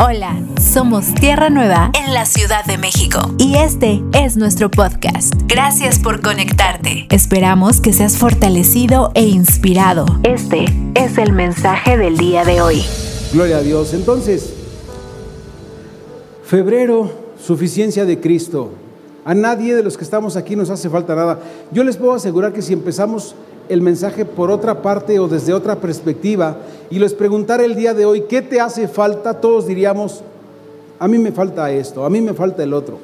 [0.00, 5.34] Hola, somos Tierra Nueva en la Ciudad de México y este es nuestro podcast.
[5.48, 7.08] Gracias por conectarte.
[7.10, 10.06] Esperamos que seas fortalecido e inspirado.
[10.22, 12.84] Este es el mensaje del día de hoy.
[13.32, 13.92] Gloria a Dios.
[13.92, 14.54] Entonces,
[16.44, 17.10] febrero,
[17.44, 18.70] suficiencia de Cristo.
[19.24, 21.40] A nadie de los que estamos aquí nos hace falta nada.
[21.72, 23.34] Yo les puedo asegurar que si empezamos
[23.68, 26.58] el mensaje por otra parte o desde otra perspectiva
[26.90, 29.40] y les preguntara el día de hoy, ¿qué te hace falta?
[29.40, 30.22] Todos diríamos,
[30.98, 32.98] a mí me falta esto, a mí me falta el otro.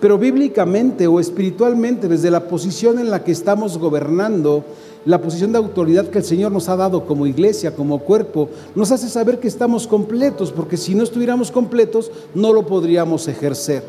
[0.00, 4.64] Pero bíblicamente o espiritualmente, desde la posición en la que estamos gobernando,
[5.04, 8.92] la posición de autoridad que el Señor nos ha dado como iglesia, como cuerpo, nos
[8.92, 13.82] hace saber que estamos completos, porque si no estuviéramos completos, no lo podríamos ejercer.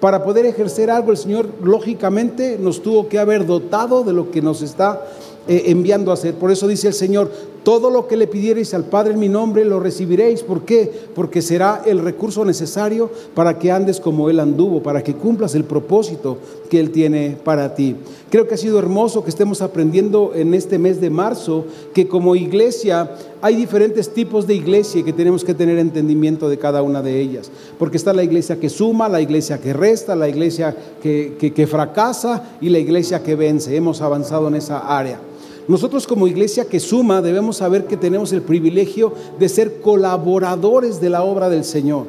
[0.00, 4.42] Para poder ejercer algo, el Señor lógicamente nos tuvo que haber dotado de lo que
[4.42, 5.00] nos está
[5.46, 6.34] eh, enviando a hacer.
[6.34, 7.30] Por eso dice el Señor,
[7.64, 10.42] todo lo que le pidierais al Padre en mi nombre lo recibiréis.
[10.42, 10.90] ¿Por qué?
[11.14, 15.64] Porque será el recurso necesario para que andes como Él anduvo, para que cumplas el
[15.64, 16.36] propósito
[16.68, 17.96] que Él tiene para ti.
[18.30, 22.36] Creo que ha sido hermoso que estemos aprendiendo en este mes de marzo que como
[22.36, 27.00] iglesia hay diferentes tipos de iglesia y que tenemos que tener entendimiento de cada una
[27.00, 27.50] de ellas.
[27.78, 32.56] Porque está la iglesia que suma, la iglesia que resta, la iglesia que, que fracasa
[32.60, 33.74] y la iglesia que vence.
[33.74, 35.18] Hemos avanzado en esa área.
[35.66, 41.10] Nosotros como iglesia que suma debemos saber que tenemos el privilegio de ser colaboradores de
[41.10, 42.06] la obra del Señor.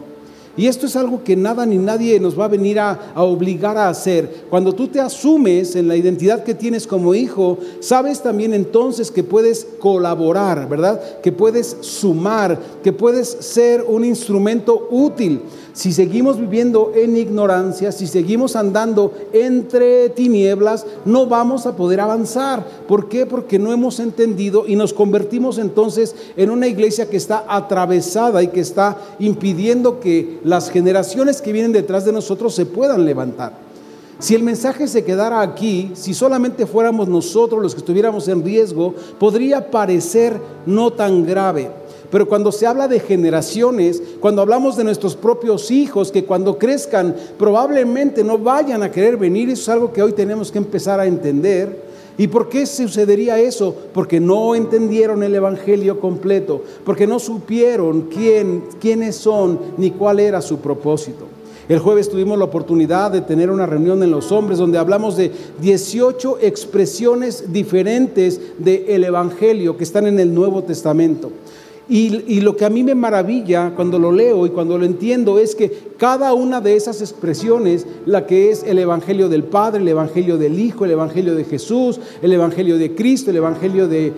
[0.57, 3.89] Y esto es algo que nada ni nadie nos va a venir a, obligar a
[3.89, 4.45] hacer.
[4.49, 9.23] Cuando tú te asumes en la identidad que tienes como hijo, sabes también entonces que
[9.23, 11.19] puedes colaborar, ¿verdad?
[11.21, 15.41] Que puedes sumar, que puedes ser un instrumento útil.
[15.75, 22.65] Si seguimos viviendo en ignorancia, si seguimos andando entre tinieblas, no vamos a poder avanzar.
[22.87, 23.25] ¿Por qué?
[23.25, 28.47] Porque no hemos entendido y nos convertimos entonces en una iglesia que está atravesada y
[28.47, 33.65] que está impidiendo que las generaciones que vienen detrás de nosotros se puedan levantar.
[34.19, 38.95] Si el mensaje se quedara aquí, si solamente fuéramos nosotros los que estuviéramos en riesgo,
[39.19, 41.69] podría parecer no tan grave.
[42.11, 47.15] Pero cuando se habla de generaciones, cuando hablamos de nuestros propios hijos, que cuando crezcan
[47.37, 51.05] probablemente no vayan a querer venir, eso es algo que hoy tenemos que empezar a
[51.05, 51.85] entender.
[52.17, 53.75] ¿Y por qué sucedería eso?
[53.93, 60.41] Porque no entendieron el Evangelio completo, porque no supieron quién, quiénes son ni cuál era
[60.41, 61.25] su propósito.
[61.67, 65.31] El jueves tuvimos la oportunidad de tener una reunión en los hombres donde hablamos de
[65.61, 71.31] 18 expresiones diferentes del Evangelio que están en el Nuevo Testamento.
[71.87, 75.53] Y, lo que a mí me maravilla cuando lo leo y cuando lo entiendo es
[75.53, 80.39] que cada una de esas expresiones, la que es el Evangelio del Padre, el Evangelio
[80.39, 84.11] del Hijo, el Evangelio de Jesús, el Evangelio de Cristo, el Evangelio de,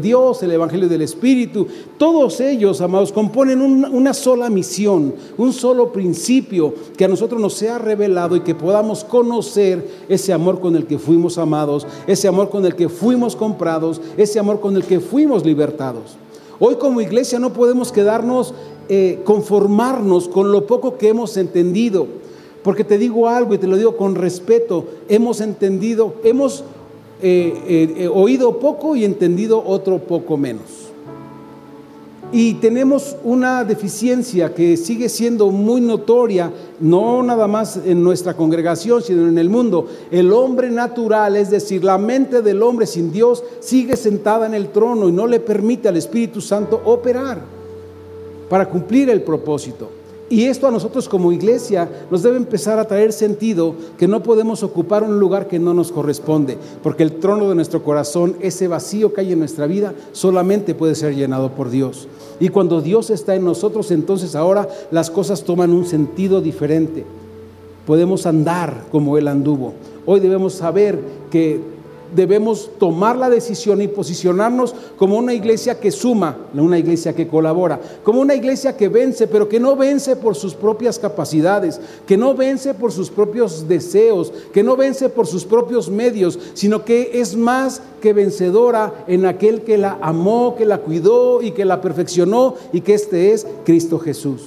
[0.00, 1.66] Dios, el Evangelio del Espíritu,
[1.98, 7.78] todos ellos, amados, componen una sola misión, un solo principio que a nosotros nos sea
[7.78, 12.64] revelado y que podamos conocer ese amor con el que fuimos amados, ese amor con
[12.64, 16.16] el que fuimos comprados, ese amor con el que fuimos libertados.
[16.62, 18.52] Hoy como iglesia no podemos quedarnos,
[18.90, 22.06] eh, conformarnos con lo poco que hemos entendido.
[22.62, 26.62] Porque te digo algo y te lo digo con respeto, hemos entendido, hemos
[27.22, 30.89] eh, eh, oído poco y entendido otro poco menos.
[32.32, 39.02] Y tenemos una deficiencia que sigue siendo muy notoria, no nada más en nuestra congregación,
[39.02, 39.88] sino en el mundo.
[40.12, 44.68] El hombre natural, es decir, la mente del hombre sin Dios, sigue sentada en el
[44.68, 47.40] trono y no le permite al Espíritu Santo operar
[48.48, 49.99] para cumplir el propósito.
[50.30, 54.62] Y esto a nosotros como iglesia nos debe empezar a traer sentido que no podemos
[54.62, 59.12] ocupar un lugar que no nos corresponde, porque el trono de nuestro corazón, ese vacío
[59.12, 62.06] que hay en nuestra vida, solamente puede ser llenado por Dios.
[62.38, 67.04] Y cuando Dios está en nosotros, entonces ahora las cosas toman un sentido diferente.
[67.84, 69.74] Podemos andar como Él anduvo.
[70.06, 71.00] Hoy debemos saber
[71.32, 71.79] que
[72.14, 77.80] debemos tomar la decisión y posicionarnos como una iglesia que suma, una iglesia que colabora,
[78.02, 82.34] como una iglesia que vence, pero que no vence por sus propias capacidades, que no
[82.34, 87.36] vence por sus propios deseos, que no vence por sus propios medios, sino que es
[87.36, 92.54] más que vencedora en aquel que la amó, que la cuidó y que la perfeccionó
[92.72, 94.42] y que este es Cristo Jesús.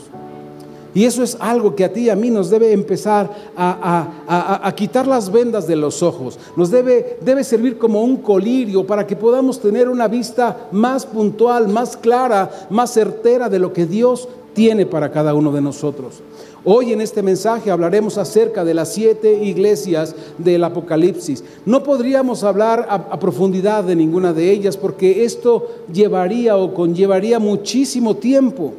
[0.93, 5.07] Y eso es algo que a ti y a mí nos debe empezar a, quitar
[5.07, 6.37] las vendas de los ojos.
[6.55, 11.67] Nos debe, debe servir como un colirio para que podamos tener una vista más puntual,
[11.67, 16.21] más clara, más certera de lo que Dios tiene para cada uno de nosotros.
[16.65, 21.43] Hoy en este mensaje hablaremos acerca de las siete iglesias del Apocalipsis.
[21.65, 28.15] No podríamos hablar a, profundidad de ninguna de ellas porque esto llevaría o conllevaría muchísimo
[28.15, 28.73] tiempo.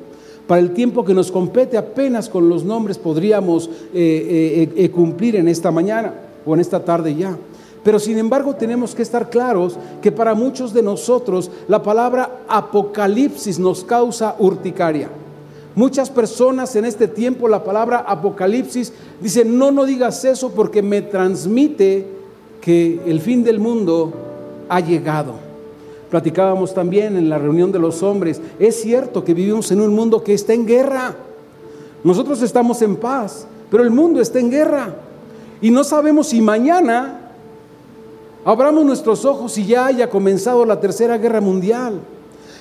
[0.47, 5.37] Para el tiempo que nos compete, apenas con los nombres podríamos eh, eh, eh, cumplir
[5.37, 6.13] en esta mañana
[6.45, 7.37] o en esta tarde ya.
[7.83, 13.59] Pero sin embargo tenemos que estar claros que para muchos de nosotros la palabra apocalipsis
[13.59, 15.09] nos causa urticaria.
[15.75, 21.03] Muchas personas en este tiempo la palabra apocalipsis dicen, no, no digas eso porque me
[21.03, 22.07] transmite
[22.61, 24.13] que el fin del mundo
[24.69, 25.44] ha llegado.
[26.15, 30.23] Platicábamos también en la reunión de los hombres, es cierto que vivimos en un mundo
[30.23, 31.17] que está en guerra.
[32.05, 34.95] Nosotros estamos en paz, pero el mundo está en guerra.
[35.61, 37.33] Y no sabemos si mañana
[38.45, 41.99] Abramos nuestros ojos y ya haya comenzado la tercera guerra mundial.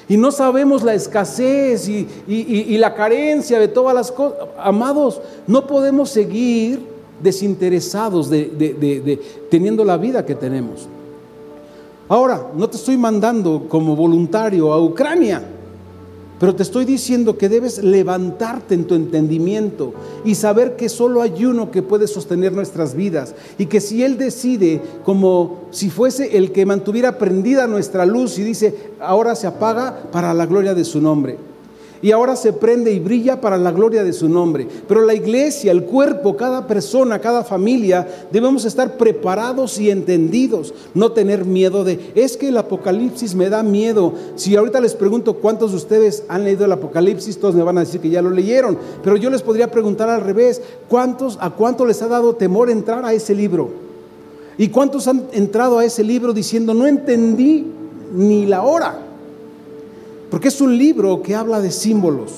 [0.10, 4.48] Y no sabemos la escasez y, la carencia de todas las cosas.
[4.58, 6.80] Amados, no podemos seguir
[7.22, 9.22] desinteresados de,
[9.52, 10.88] teniendo la vida que tenemos.
[12.10, 15.42] Ahora, no te estoy mandando como voluntario a Ucrania.
[16.40, 19.94] Pero te estoy diciendo que debes levantarte en tu entendimiento
[20.26, 24.18] y saber que solo hay uno que puede sostener nuestras vidas y que si Él
[24.18, 30.04] decide como si fuese el que mantuviera prendida nuestra luz y dice, ahora se apaga
[30.12, 31.53] para la gloria de su nombre
[32.04, 34.68] y ahora se prende y brilla para la gloria de su nombre.
[34.90, 41.14] Pero la iglesia, el cuerpo, cada persona, cada familia, debemos estar preparados y entendidos, no
[41.14, 44.14] tener miedo de, es que el Apocalipsis me da miedo.
[44.36, 47.86] Si ahorita les pregunto cuántos de ustedes han leído el Apocalipsis, todos me van a
[47.86, 51.86] decir que ya lo leyeron, pero yo les podría preguntar al revés, ¿cuántos, a cuánto
[51.86, 53.70] les ha dado temor entrar a ese libro?
[54.58, 57.66] ¿Y cuántos han entrado a ese libro diciendo, no entendí
[58.14, 59.12] ni la hora?
[60.34, 62.32] Porque es un libro que habla de símbolos.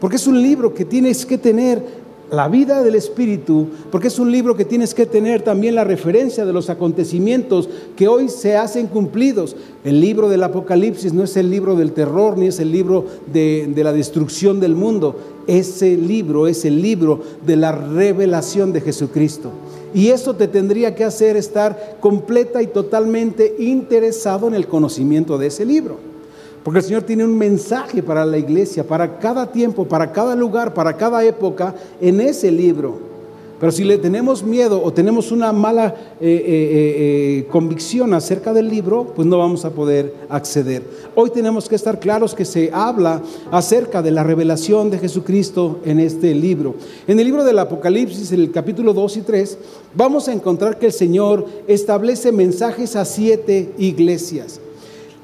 [0.00, 1.80] Porque es un libro que tienes que tener
[2.28, 6.44] la vida del Espíritu, porque es un libro que tienes que tener también la referencia
[6.44, 9.54] de los acontecimientos que hoy se hacen cumplidos.
[9.84, 13.72] El libro del Apocalipsis no es el libro del terror, ni es el libro de,
[13.76, 15.14] la destrucción del mundo.
[15.46, 19.52] Ese libro es el libro de la revelación de Jesucristo.
[19.94, 25.46] Y eso te tendría que hacer estar completa y totalmente interesado en el conocimiento de
[25.46, 26.15] ese libro.
[26.66, 30.74] Porque el Señor tiene un mensaje para la iglesia, para cada tiempo, para cada lugar,
[30.74, 32.98] para cada época en ese libro.
[33.60, 36.34] Pero si le tenemos miedo o tenemos una mala eh, eh,
[37.38, 40.82] eh, convicción acerca del libro, pues no vamos a poder acceder.
[41.14, 43.22] Hoy tenemos que estar claros que se habla
[43.52, 46.74] acerca de la revelación de Jesucristo en este libro.
[47.06, 49.58] En el libro del Apocalipsis, en el capítulo 2 y 3,
[49.94, 54.58] vamos a encontrar que el Señor establece mensajes a siete iglesias.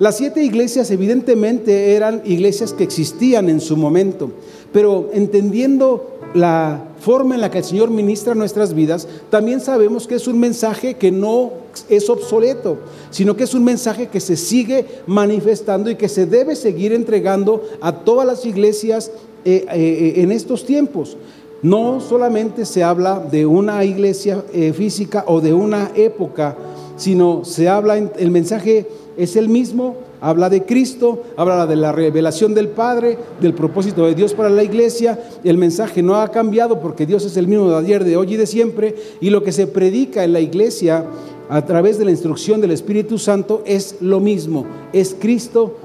[0.02, 4.32] Las siete iglesias evidentemente eran iglesias que existían en su momento,
[4.72, 10.16] pero entendiendo la forma en la que el Señor ministra nuestras vidas, también sabemos que
[10.16, 11.52] es un mensaje que no
[11.88, 12.78] es obsoleto,
[13.12, 17.62] sino que es un mensaje que se sigue manifestando y que se debe seguir entregando
[17.80, 19.12] a todas las iglesias
[19.44, 21.16] eh, eh, en estos tiempos.
[21.62, 26.56] No solamente se habla de una iglesia eh, física o de una época,
[26.96, 32.54] sino se habla, el mensaje es el mismo, habla de Cristo, habla de la revelación
[32.54, 35.18] del Padre, del propósito de Dios para la iglesia.
[35.44, 38.36] El mensaje no ha cambiado porque Dios es el mismo de ayer, de hoy y
[38.36, 38.94] de siempre.
[39.20, 41.04] Y lo que se predica en la iglesia
[41.48, 45.76] a través de la instrucción del Espíritu Santo es lo mismo, es Cristo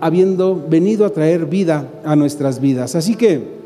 [0.00, 2.94] habiendo venido a traer vida a nuestras vidas.
[2.94, 3.59] Así que...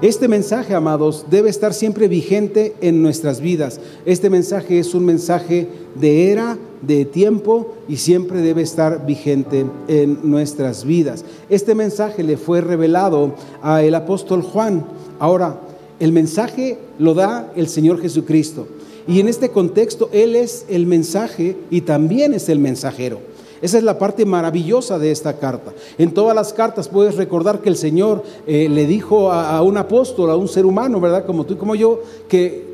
[0.00, 3.80] Este mensaje, amados, debe estar siempre vigente en nuestras vidas.
[4.06, 10.20] Este mensaje es un mensaje de era, de tiempo y siempre debe estar vigente en
[10.22, 11.24] nuestras vidas.
[11.50, 14.86] Este mensaje le fue revelado al apóstol Juan.
[15.18, 15.60] Ahora,
[15.98, 18.68] el mensaje lo da el Señor Jesucristo.
[19.08, 23.18] Y en este contexto, Él es el mensaje y también es el mensajero.
[23.60, 25.72] Esa es la parte maravillosa de esta carta.
[25.98, 30.30] En todas las cartas puedes recordar que el Señor eh, le dijo a, un apóstol,
[30.30, 31.26] a un ser humano, ¿verdad?
[31.26, 32.67] Como tú y como yo, que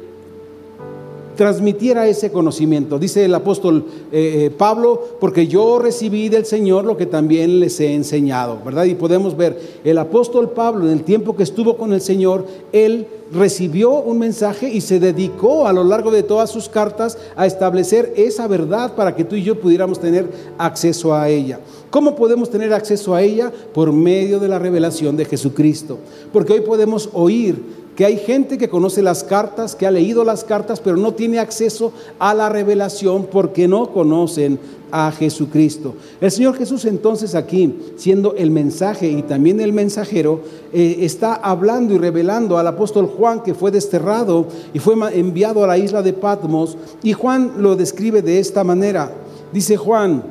[1.37, 2.99] transmitiera ese conocimiento.
[2.99, 7.79] Dice el apóstol eh, eh, Pablo, porque yo recibí del Señor lo que también les
[7.81, 8.85] he enseñado, ¿verdad?
[8.85, 13.07] Y podemos ver, el apóstol Pablo, en el tiempo que estuvo con el Señor, él
[13.33, 18.12] recibió un mensaje y se dedicó a lo largo de todas sus cartas a establecer
[18.17, 21.61] esa verdad para que tú y yo pudiéramos tener acceso a ella.
[21.91, 23.53] ¿Cómo podemos tener acceso a ella?
[23.73, 25.99] Por medio de la revelación de Jesucristo.
[26.33, 30.44] Porque hoy podemos oír que hay gente que conoce las cartas, que ha leído las
[30.44, 34.58] cartas, pero no tiene acceso a la revelación porque no conocen
[34.90, 35.94] a Jesucristo.
[36.20, 40.40] El Señor Jesús entonces aquí, siendo el mensaje y también el mensajero,
[40.72, 45.66] eh, está hablando y revelando al apóstol Juan que fue desterrado y fue enviado a
[45.66, 46.76] la isla de Patmos.
[47.02, 49.12] Y Juan lo describe de esta manera.
[49.52, 50.22] Dice Juan,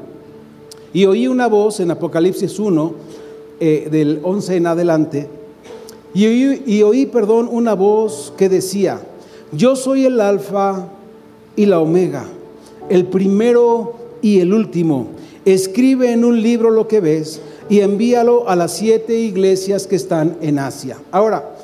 [0.93, 2.93] y oí una voz en Apocalipsis 1,
[3.60, 5.29] eh, del 11 en adelante,
[6.13, 9.01] Y oí, y oí, perdón, una voz que decía,
[9.51, 10.88] yo soy el alfa
[11.55, 12.25] y la omega,
[12.89, 15.08] el primero y el último.
[15.46, 20.38] Escribe en un libro lo que ves y envíalo a las siete iglesias que están
[20.41, 20.98] en Asia.
[21.12, 21.55] Ahora,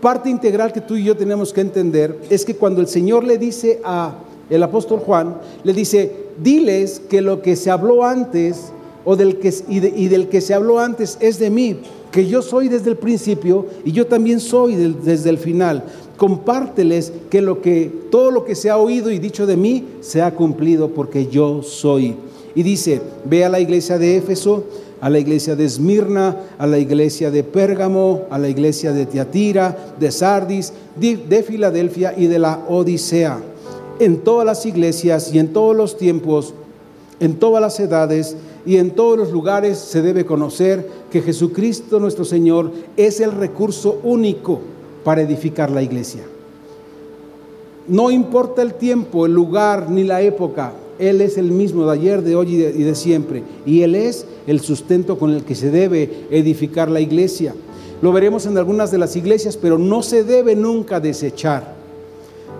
[0.00, 3.38] parte integral que tú y yo tenemos que entender es que cuando el Señor le
[3.38, 4.14] dice a
[4.50, 8.72] el apóstol Juan, le dice, diles que lo que se habló antes
[9.04, 11.80] o del que, y, del que se habló antes es de mí,
[12.10, 15.84] que yo soy desde el principio y yo también soy desde el final.
[16.16, 20.22] Compárteles que, lo que todo lo que se ha oído y dicho de mí se
[20.22, 22.16] ha cumplido porque yo soy.
[22.54, 24.64] Y dice, ve a la iglesia de Éfeso,
[25.00, 29.94] a la iglesia de Esmirna, a la iglesia de Pérgamo, a la iglesia de Tiatira,
[30.00, 33.38] de Sardis, de Filadelfia y de la Odisea.
[34.00, 36.54] En todas las iglesias y en todos los tiempos,
[37.20, 38.36] en todas las edades,
[38.68, 44.00] y en todos los lugares se debe conocer que Jesucristo nuestro Señor es el recurso
[44.02, 44.60] único
[45.04, 46.22] para edificar la iglesia.
[47.86, 52.22] No importa el tiempo, el lugar ni la época, Él es el mismo de ayer,
[52.22, 53.42] de hoy y de, y de siempre.
[53.64, 57.54] Y Él es el sustento con el que se debe edificar la iglesia.
[58.02, 61.77] Lo veremos en algunas de las iglesias, pero no se debe nunca desechar.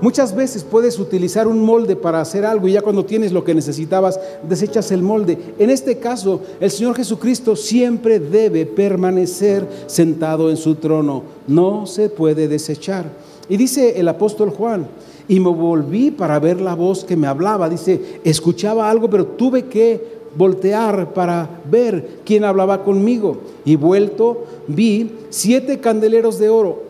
[0.00, 3.54] Muchas veces puedes utilizar un molde para hacer algo y ya cuando tienes lo que
[3.54, 5.36] necesitabas, desechas el molde.
[5.58, 11.24] En este caso, el Señor Jesucristo siempre debe permanecer sentado en su trono.
[11.48, 13.06] No se puede desechar.
[13.48, 14.86] Y dice el apóstol Juan,
[15.26, 17.68] y me volví para ver la voz que me hablaba.
[17.68, 23.38] Dice, escuchaba algo, pero tuve que voltear para ver quién hablaba conmigo.
[23.64, 26.87] Y vuelto, vi siete candeleros de oro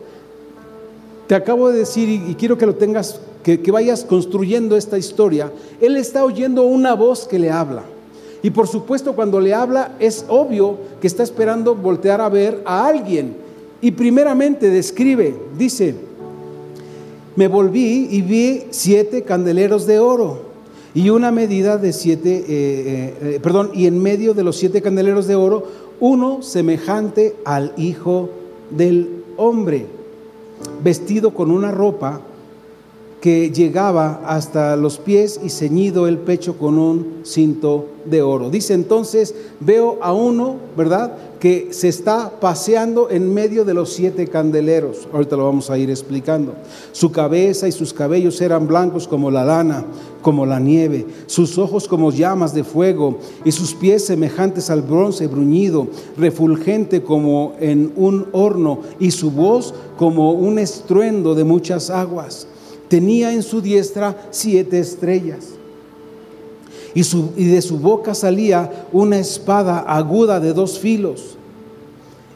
[1.29, 5.51] te acabo de decir y, quiero que lo tengas, que, vayas construyendo esta historia.
[5.79, 7.83] Él está oyendo una voz que le habla.
[8.41, 12.87] Y por supuesto cuando le habla es obvio que está esperando voltear a ver a
[12.87, 13.35] alguien.
[13.79, 15.93] Y primeramente describe, dice,
[17.35, 20.41] me volví y vi siete candeleros de oro
[20.95, 24.81] y una medida de siete, eh, eh, eh, perdón, y en medio de los siete
[24.81, 25.67] candeleros de oro,
[25.99, 28.31] uno semejante al Hijo
[28.71, 29.98] del Hombre
[30.81, 32.21] vestido con una ropa
[33.21, 38.49] que llegaba hasta los pies y ceñido el pecho con un cinto de oro.
[38.49, 41.13] Dice entonces, veo a uno, ¿verdad?
[41.37, 45.07] Que se está paseando en medio de los siete candeleros.
[45.11, 46.53] Ahorita lo vamos a ir explicando.
[46.93, 49.85] Su cabeza y sus cabellos eran blancos como la lana,
[50.21, 55.27] como la nieve, sus ojos como llamas de fuego y sus pies semejantes al bronce
[55.27, 62.47] bruñido, refulgente como en un horno y su voz como un estruendo de muchas aguas
[62.89, 65.51] tenía en su diestra siete estrellas.
[66.93, 67.03] Y,
[67.45, 71.37] de su boca salía una espada aguda de dos filos.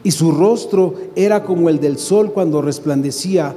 [0.04, 3.54] Y su rostro era como el del sol cuando resplandecía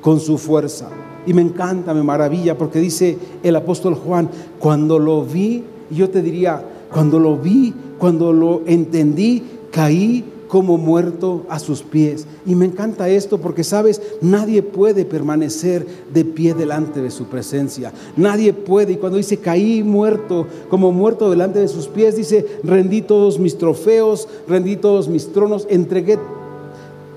[0.00, 0.88] con su fuerza.
[1.26, 6.22] Y me encanta, me maravilla, porque dice el apóstol Juan, cuando lo vi, yo te
[6.22, 12.26] diría, cuando lo vi, cuando lo entendí, caí como muerto a sus pies.
[12.44, 17.90] Y me encanta esto porque, sabes, nadie puede permanecer de pie delante de su presencia.
[18.18, 18.92] Nadie puede.
[18.92, 23.56] Y cuando dice caí muerto, como muerto delante de sus pies, dice, rendí todos mis
[23.56, 26.18] trofeos, rendí todos mis tronos, entregué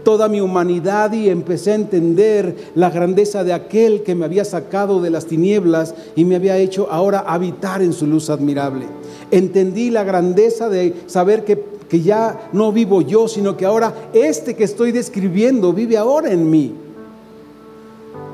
[0.06, 5.02] toda mi humanidad y empecé a entender la grandeza de aquel que me había sacado
[5.02, 8.86] de las tinieblas y me había hecho ahora habitar en su luz admirable.
[9.32, 14.56] Entendí la grandeza de saber que que ya no vivo yo, sino que ahora este
[14.56, 16.74] que estoy describiendo vive ahora en mí.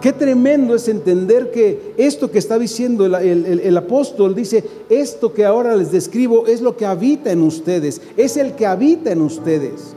[0.02, 5.76] Qué tremendo es entender que esto que está diciendo el, apóstol dice, esto que ahora
[5.76, 9.94] les describo es lo que habita en ustedes, es el que habita en ustedes.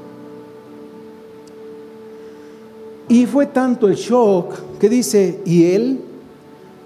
[3.09, 6.01] Y fue tanto el shock que dice, y él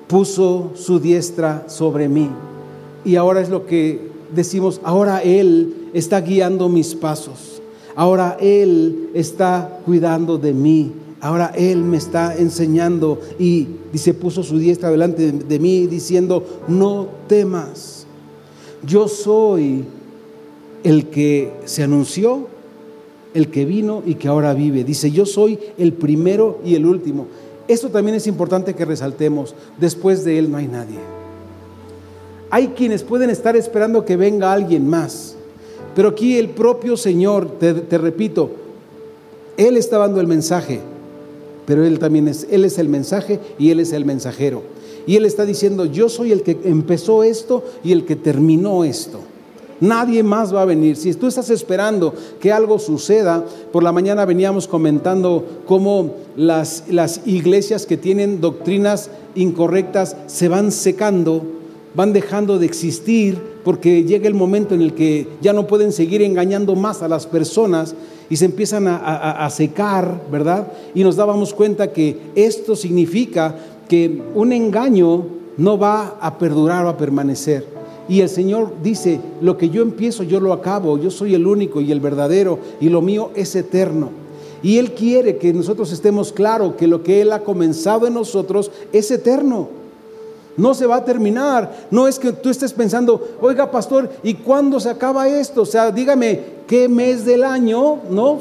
[0.07, 2.31] puso su diestra sobre mí.
[3.05, 7.59] Y ahora es lo que decimos, ahora él está guiando mis pasos.
[7.99, 10.93] Ahora Él está cuidando de mí.
[11.21, 17.09] Ahora Él me está enseñando y dice, puso su diestra delante de, mí diciendo, no
[17.27, 18.07] temas.
[18.87, 19.85] Yo soy
[20.85, 22.47] el que se anunció,
[23.35, 24.85] el que vino y que ahora vive.
[24.85, 27.27] Dice, yo soy el primero y el último.
[27.67, 29.57] Esto también es importante que resaltemos.
[29.81, 31.18] Después de Él no hay nadie.
[32.51, 35.37] Hay quienes pueden estar esperando que venga alguien más.
[35.95, 38.51] Pero aquí el propio Señor, te, repito,
[39.57, 40.81] Él está dando el mensaje,
[41.67, 44.63] pero Él también es, Él es el mensaje y Él es el mensajero.
[45.07, 49.21] Y Él está diciendo, yo soy el que empezó esto y el que terminó esto.
[49.81, 50.97] Nadie más va a venir.
[50.97, 57.21] Si tú estás esperando que algo suceda, por la mañana veníamos comentando cómo las, las
[57.27, 61.43] iglesias que tienen doctrinas incorrectas se van secando,
[61.99, 66.23] van dejando de existir, porque llega el momento en el que ya no pueden seguir
[66.23, 67.97] engañando más a las personas
[68.31, 70.69] y se empiezan a, secar, ¿verdad?
[70.95, 73.57] Y nos dábamos cuenta que esto significa
[73.89, 75.25] que un engaño
[75.57, 77.67] no va a perdurar o a permanecer.
[78.09, 81.81] Y el Señor dice, lo que yo empiezo, yo lo acabo, yo soy el único
[81.81, 84.11] y el verdadero, y lo mío es eterno.
[84.63, 88.71] Y Él quiere que nosotros estemos claros que lo que Él ha comenzado en nosotros
[88.93, 89.88] es eterno.
[90.59, 91.87] No se va a terminar.
[91.91, 95.63] No es que tú estés pensando, oiga pastor, ¿y cuándo se acaba esto?
[95.63, 98.01] O sea, dígame, ¿qué mes del año?
[98.11, 98.39] ¿No?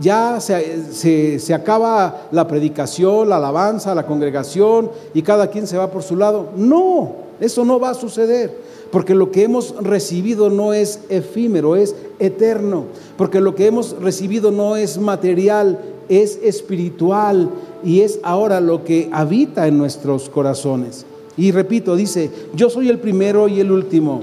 [0.00, 5.90] Ya se, se acaba la predicación, la alabanza, la congregación y cada quien se va
[5.90, 6.50] por su lado.
[6.56, 8.62] No, eso no va a suceder.
[8.90, 12.84] Porque lo que hemos recibido no es efímero, es eterno.
[13.16, 17.48] Porque lo que hemos recibido no es material, es espiritual
[17.82, 21.06] y es ahora lo que habita en nuestros corazones.
[21.36, 24.22] Y repito, dice, yo soy el primero y el último,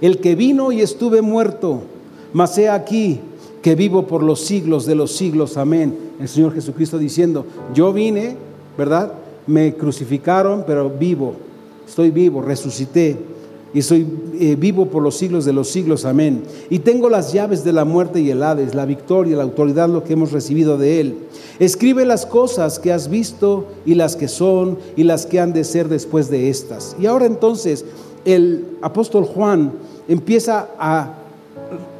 [0.00, 1.82] el que vino y estuve muerto,
[2.32, 3.20] mas he aquí
[3.62, 5.56] que vivo por los siglos de los siglos.
[5.56, 5.96] Amén.
[6.20, 8.36] El Señor Jesucristo diciendo, yo vine,
[8.76, 9.12] ¿verdad?
[9.46, 11.34] Me crucificaron, pero vivo,
[11.86, 13.16] estoy vivo, resucité
[13.74, 14.06] y soy
[14.40, 16.42] eh, vivo por los siglos de los siglos, amén.
[16.70, 20.04] Y tengo las llaves de la muerte y el Hades, la victoria, la autoridad, lo
[20.04, 21.18] que hemos recibido de Él.
[21.58, 25.64] Escribe las cosas que has visto y las que son y las que han de
[25.64, 26.96] ser después de estas.
[26.98, 27.84] Y ahora entonces
[28.24, 29.72] el apóstol Juan
[30.08, 31.14] empieza a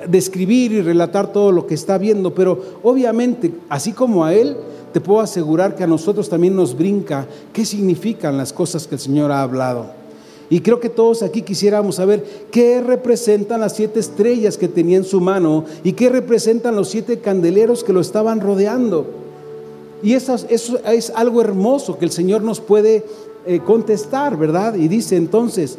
[0.08, 4.56] describir y relatar todo lo que está viendo, pero obviamente, así como a Él,
[4.92, 9.00] te puedo asegurar que a nosotros también nos brinca qué significan las cosas que el
[9.00, 9.97] Señor ha hablado.
[10.50, 15.04] Y creo que todos aquí quisiéramos saber qué representan las siete estrellas que tenía en
[15.04, 19.06] su mano y qué representan los siete candeleros que lo estaban rodeando.
[20.02, 23.04] Y eso, es algo hermoso que el Señor nos puede
[23.46, 24.74] eh, contestar, ¿verdad?
[24.74, 25.76] Y dice entonces,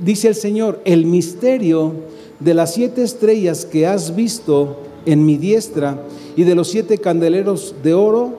[0.00, 1.92] dice el Señor, el misterio
[2.40, 6.02] de las siete estrellas que has visto en mi diestra
[6.34, 8.34] y de los siete candeleros de oro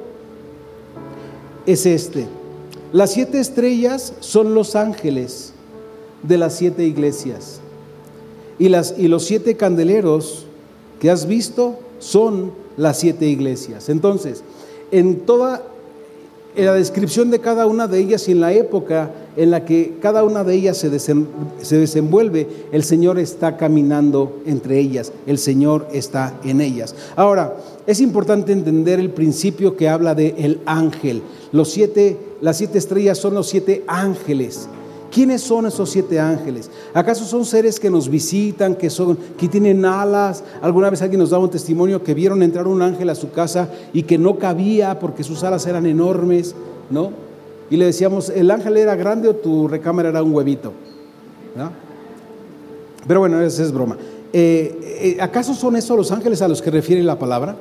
[1.65, 2.36] es este
[2.97, 5.53] las siete estrellas son los ángeles
[6.23, 7.59] de las siete iglesias.
[8.57, 10.47] Y, las, y los siete candeleros
[10.99, 13.89] que has visto son las siete iglesias.
[13.89, 14.43] Entonces,
[14.89, 15.61] en toda
[16.55, 19.97] en la descripción de cada una de ellas y en la época en la que
[20.01, 25.87] cada una de ellas se, se, desenvuelve, el Señor está caminando entre ellas, el Señor
[25.93, 26.95] está en ellas.
[27.15, 31.21] Ahora, es importante entender el principio que habla de el ángel.
[31.51, 34.67] Los siete, las siete estrellas son los siete ángeles.
[35.11, 36.69] ¿Quiénes son esos siete ángeles?
[36.93, 40.43] ¿Acaso son seres que nos visitan, que, son, que tienen alas?
[40.61, 43.69] Alguna vez alguien nos daba un testimonio que vieron entrar un ángel a su casa
[43.93, 46.55] y que no cabía porque sus alas eran enormes,
[46.89, 47.11] ¿no?
[47.69, 50.73] Y le decíamos, ¿el ángel era grande o tu recámara era un huevito?
[53.07, 53.97] Pero bueno, esa es broma.
[54.33, 57.55] Eh, eh, ¿Acaso son esos los ángeles a los que refiere la palabra?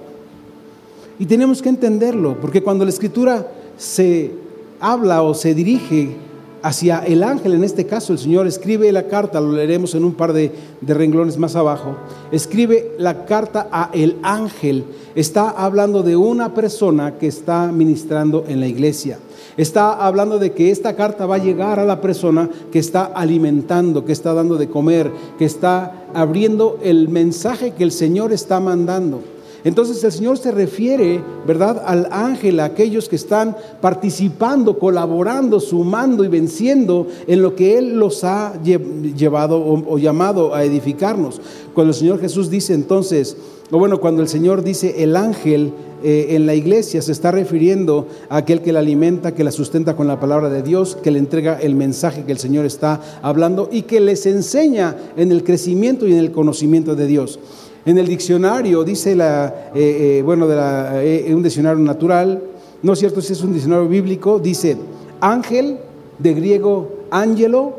[1.18, 3.46] Y tenemos que entenderlo, porque cuando la escritura
[3.78, 4.32] se
[4.80, 6.16] habla o se dirige
[6.62, 10.14] hacia el ángel, en este caso el Señor escribe la carta, lo leeremos en un
[10.14, 10.52] par de,
[10.84, 11.96] renglones más abajo,
[12.32, 14.84] escribe la carta a el ángel,
[15.14, 19.18] está hablando de una persona que está ministrando en la iglesia.
[19.56, 24.04] Está hablando de que esta carta va a llegar a la persona que está alimentando,
[24.04, 29.22] que está dando de comer, que está abriendo el mensaje que el Señor está mandando.
[29.66, 36.22] Entonces el Señor se refiere, ¿verdad?, al ángel, a aquellos que están participando, colaborando, sumando
[36.22, 41.40] y venciendo en lo que Él los ha llevado o, llamado a edificarnos.
[41.74, 43.36] Cuando el Señor Jesús dice entonces,
[43.72, 45.72] o bueno, cuando el Señor dice el ángel
[46.04, 49.96] eh, en la iglesia, se está refiriendo a aquel que la alimenta, que la sustenta
[49.96, 53.68] con la palabra de Dios, que le entrega el mensaje que el Señor está hablando
[53.72, 57.40] y que les enseña en el crecimiento y en el conocimiento de Dios.
[57.86, 62.42] En el diccionario dice la, eh, eh, bueno, de eh, un diccionario natural,
[62.82, 64.76] no es cierto si es un diccionario bíblico, dice
[65.20, 65.78] ángel,
[66.18, 67.74] de griego ángelo,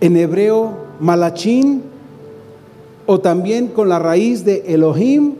[0.00, 1.82] en hebreo malachín,
[3.06, 5.34] o también con la raíz de Elohim,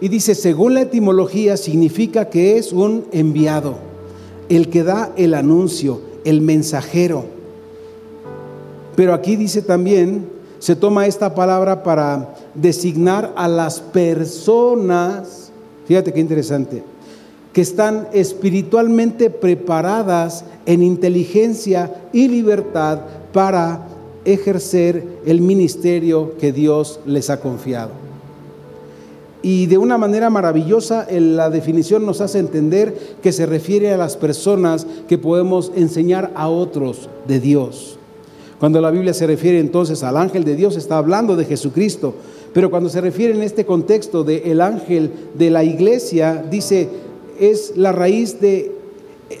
[0.00, 3.74] y dice, según la etimología, significa que es un enviado,
[4.48, 7.26] el que da el anuncio, el mensajero.
[8.96, 15.50] Pero aquí dice también se toma esta palabra para designar a las personas,
[15.88, 16.84] fíjate qué interesante,
[17.52, 23.00] que están espiritualmente preparadas en inteligencia y libertad
[23.32, 23.88] para
[24.24, 27.90] ejercer el ministerio que Dios les ha confiado.
[29.42, 34.16] Y de una manera maravillosa la definición nos hace entender que se refiere a las
[34.16, 37.98] personas que podemos enseñar a otros de Dios.
[38.62, 42.14] Cuando la Biblia se refiere entonces al ángel de Dios, está hablando de Jesucristo.
[42.52, 46.88] Pero cuando se refiere en este contexto de el ángel de la iglesia, dice,
[47.40, 48.70] es la raíz de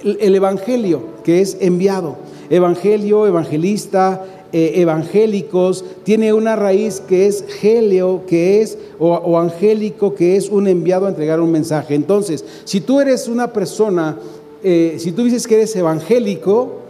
[0.02, 2.16] el evangelio que es enviado.
[2.50, 10.34] Evangelio, evangelista, eh, evangélicos, tiene una raíz que es helio, que es, o, angélico, que
[10.34, 11.94] es un enviado a entregar un mensaje.
[11.94, 14.18] Entonces, si tú eres una persona,
[14.64, 16.81] eh, si tú dices que eres evangélico,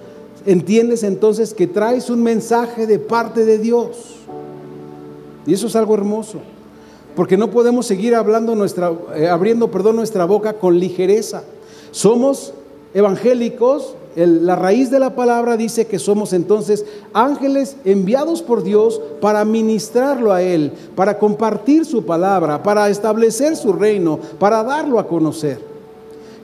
[0.47, 4.17] entiendes entonces que traes un mensaje de parte de Dios.
[5.47, 6.39] Y eso es algo hermoso,
[7.17, 11.43] porque no podemos seguir hablando nuestra, eh, abriendo, perdón, nuestra boca con ligereza.
[11.91, 12.55] Somos
[12.95, 19.45] evangélicos, la raíz de la palabra dice que somos entonces ángeles enviados por Dios para
[19.45, 25.72] ministrarlo a Él, para compartir su palabra, para establecer su reino, para darlo a conocer.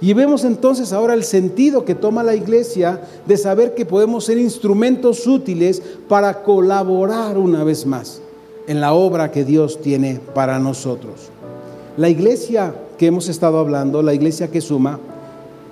[0.00, 4.38] Y vemos entonces ahora el sentido que toma la iglesia de saber que podemos ser
[4.38, 8.20] instrumentos útiles para colaborar una vez más
[8.68, 11.30] en la obra que Dios tiene para nosotros.
[11.96, 15.00] La iglesia que hemos estado hablando, la iglesia que suma,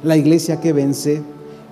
[0.02, 1.22] la iglesia que vence,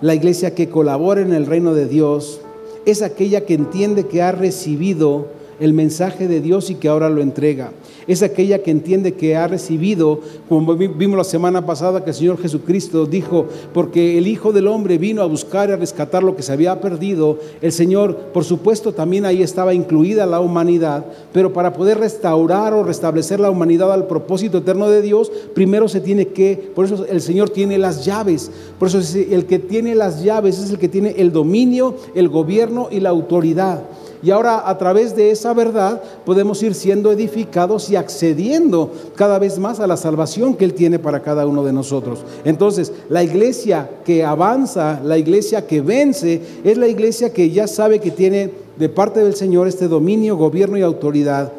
[0.00, 2.40] la iglesia que colabora en el reino de Dios,
[2.86, 5.26] es aquella que entiende que ha recibido
[5.60, 7.72] el mensaje de Dios y que ahora lo entrega
[8.06, 12.38] es aquella que entiende que ha recibido, como vimos la semana pasada que el Señor
[12.38, 16.42] Jesucristo dijo, porque el Hijo del Hombre vino a buscar y a rescatar lo que
[16.42, 21.72] se había perdido, el Señor, por supuesto, también ahí estaba incluida la humanidad, pero para
[21.72, 26.72] poder restaurar o restablecer la humanidad al propósito eterno de Dios, primero se tiene que,
[26.74, 30.70] por eso el Señor tiene las llaves, por eso el que tiene las llaves es
[30.70, 33.82] el que tiene el dominio, el gobierno y la autoridad.
[34.24, 39.58] Y ahora a través de esa verdad podemos ir siendo edificados y accediendo cada vez
[39.58, 42.24] más a la salvación que Él tiene para cada uno de nosotros.
[42.44, 47.98] Entonces, la iglesia que avanza, la iglesia que vence, es la iglesia que ya sabe
[47.98, 51.52] que tiene de parte del Señor este dominio, gobierno y autoridad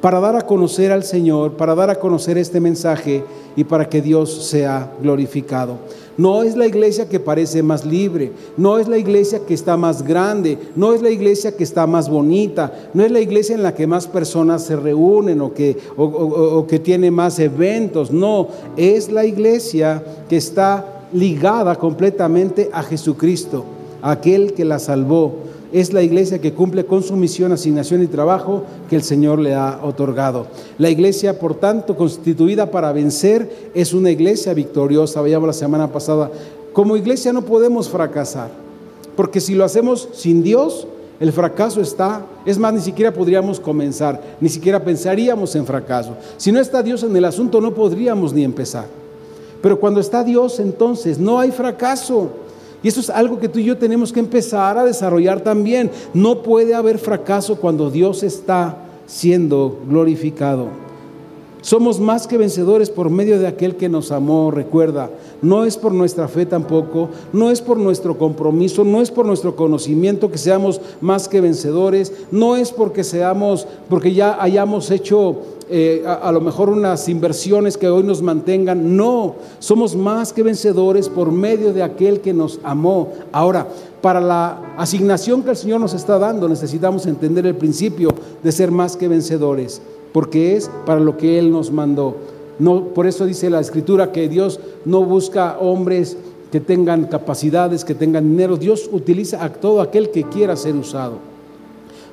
[0.00, 3.24] para dar a conocer al Señor, para dar a conocer este mensaje
[3.56, 5.78] y para que Dios sea glorificado.
[6.18, 10.02] No es la iglesia que parece más libre, no es la iglesia que está más
[10.02, 13.74] grande, no es la iglesia que está más bonita, no es la iglesia en la
[13.74, 19.26] que más personas se reúnen o que, o, que tiene más eventos, no, es la
[19.26, 23.64] iglesia que está ligada completamente a Jesucristo,
[24.00, 25.45] aquel que la salvó
[25.76, 29.54] es la iglesia que cumple con su misión, asignación y trabajo que el Señor le
[29.54, 30.46] ha otorgado.
[30.78, 35.20] La iglesia, por tanto, constituida para vencer, es una iglesia victoriosa.
[35.20, 36.30] Veíamos la semana pasada,
[36.72, 38.48] como iglesia no podemos fracasar,
[39.16, 40.86] porque si lo hacemos sin Dios,
[41.20, 46.16] el fracaso está, es más, ni siquiera podríamos comenzar, ni siquiera pensaríamos en fracaso.
[46.38, 48.86] Si no está Dios en el asunto, no podríamos ni empezar.
[49.60, 52.45] Pero cuando está Dios, entonces no hay fracaso.
[52.86, 55.90] Y eso es algo que tú y yo tenemos que empezar a desarrollar también.
[56.14, 58.76] No puede haber fracaso cuando Dios está
[59.08, 60.68] siendo glorificado.
[61.62, 65.10] Somos más que vencedores por medio de aquel que nos amó, recuerda.
[65.42, 69.56] No es por nuestra fe tampoco, no es por nuestro compromiso, no es por nuestro
[69.56, 76.04] conocimiento que seamos más que vencedores, no es porque seamos, porque ya hayamos hecho eh,
[76.06, 78.96] a, lo mejor unas inversiones que hoy nos mantengan.
[78.96, 83.12] No, somos más que vencedores por medio de aquel que nos amó.
[83.32, 83.66] Ahora,
[84.00, 88.10] para la asignación que el Señor nos está dando, necesitamos entender el principio
[88.42, 92.14] de ser más que vencedores, porque es para lo que Él nos mandó.
[92.58, 96.16] No, por eso dice la Escritura que Dios no busca hombres
[96.52, 98.56] que tengan capacidades, que tengan dinero.
[98.56, 101.18] Dios utiliza a todo aquel que quiera ser usado,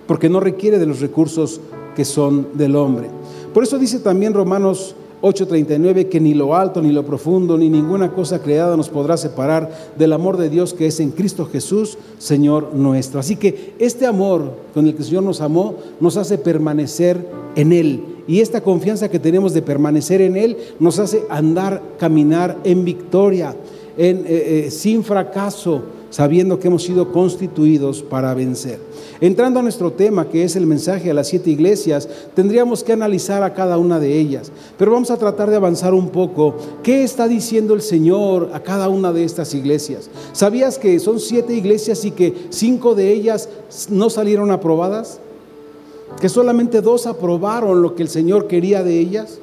[0.08, 1.62] porque no requiere de los recursos
[1.96, 3.10] que son del hombre.
[3.54, 8.12] Por eso dice también Romanos 8:39 que ni lo alto, ni lo profundo, ni ninguna
[8.12, 12.74] cosa creada nos podrá separar del amor de Dios que es en Cristo Jesús, Señor
[12.74, 13.22] nuestro.
[13.22, 17.72] Así que este amor con el que el Señor nos amó nos hace permanecer en
[17.72, 18.04] Él.
[18.28, 23.56] Y esta confianza que tenemos de permanecer en Él nos hace andar, caminar en victoria,
[23.98, 24.26] en, eh,
[24.66, 28.78] eh, sin fracaso, sabiendo que hemos sido constituidos para vencer.
[29.20, 33.42] Entrando a nuestro tema, que es el mensaje a las siete iglesias, tendríamos que analizar
[33.42, 34.52] a cada una de ellas.
[34.78, 36.56] Pero vamos a tratar de avanzar un poco.
[36.84, 40.12] ¿Qué está diciendo el Señor a cada una de estas iglesias?
[40.34, 43.50] ¿Sabías que son siete iglesias y que cinco de ellas
[43.90, 45.20] no salieron aprobadas?
[46.22, 49.40] ¿Que solamente dos aprobaron lo que el Señor quería de ellas?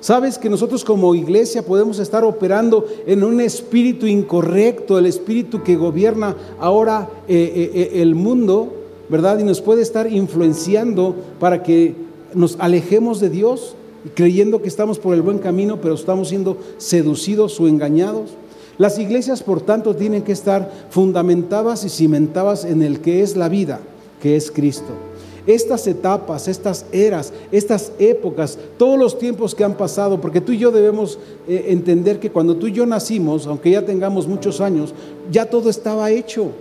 [0.00, 5.76] Sabes que nosotros como iglesia podemos estar operando en un espíritu incorrecto, el espíritu que
[5.76, 8.72] gobierna ahora eh, eh, eh, el mundo,
[9.10, 9.38] ¿verdad?
[9.38, 11.94] Y nos puede estar influenciando para que
[12.32, 13.74] nos alejemos de Dios,
[14.14, 18.30] creyendo que estamos por el buen camino, pero estamos siendo seducidos o engañados.
[18.78, 23.50] Las iglesias, por tanto, tienen que estar fundamentadas y cimentadas en el que es la
[23.50, 23.80] vida,
[24.22, 25.09] que es Cristo.
[25.50, 30.58] Estas etapas, estas eras, estas épocas, todos los tiempos que han pasado, porque tú y
[30.58, 34.94] yo debemos eh, entender que cuando tú y yo nacimos, aunque ya tengamos muchos años,
[35.28, 36.52] ya todo estaba hecho.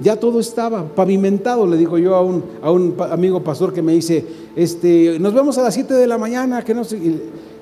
[0.00, 3.92] Ya todo estaba pavimentado, le digo yo a un, a un amigo pastor que me
[3.92, 4.24] dice,
[4.56, 6.98] este, nos vemos a las 7 de la mañana, que no sé.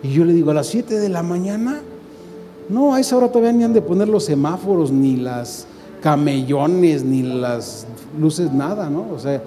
[0.03, 1.83] Y yo le digo, ¿a las 7 de la mañana?
[2.71, 5.67] No, a esa hora todavía ni han de poner los semáforos, ni las
[6.01, 7.87] camellones, ni las
[8.19, 9.07] luces, nada, ¿no?
[9.15, 9.43] O sea,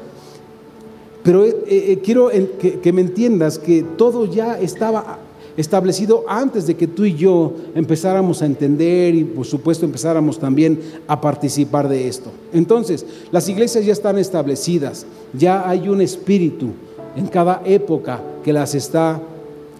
[1.23, 5.19] pero eh, eh, quiero que, que me entiendas que todo ya estaba
[5.55, 10.79] establecido antes de que tú y yo empezáramos a entender y por supuesto empezáramos también
[11.07, 12.31] a participar de esto.
[12.51, 16.69] Entonces, las iglesias ya están establecidas, ya hay un espíritu
[17.15, 19.21] en cada época que las está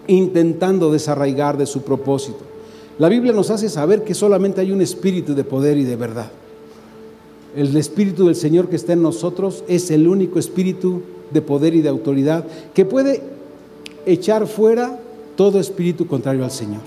[0.06, 2.38] intentando desarraigar de su propósito.
[2.98, 6.30] La Biblia nos hace saber que solamente hay un espíritu de poder y de verdad.
[7.56, 11.82] El espíritu del Señor que está en nosotros es el único espíritu de poder y
[11.82, 13.22] de autoridad que puede
[14.06, 14.98] echar fuera
[15.36, 16.82] todo espíritu contrario al Señor.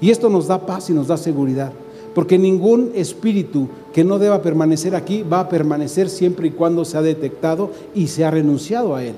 [0.00, 1.72] Y esto nos da paz y nos da seguridad,
[2.14, 6.96] porque ningún espíritu que no deba permanecer aquí va a permanecer siempre y cuando se
[6.98, 9.14] ha detectado y se ha renunciado a él.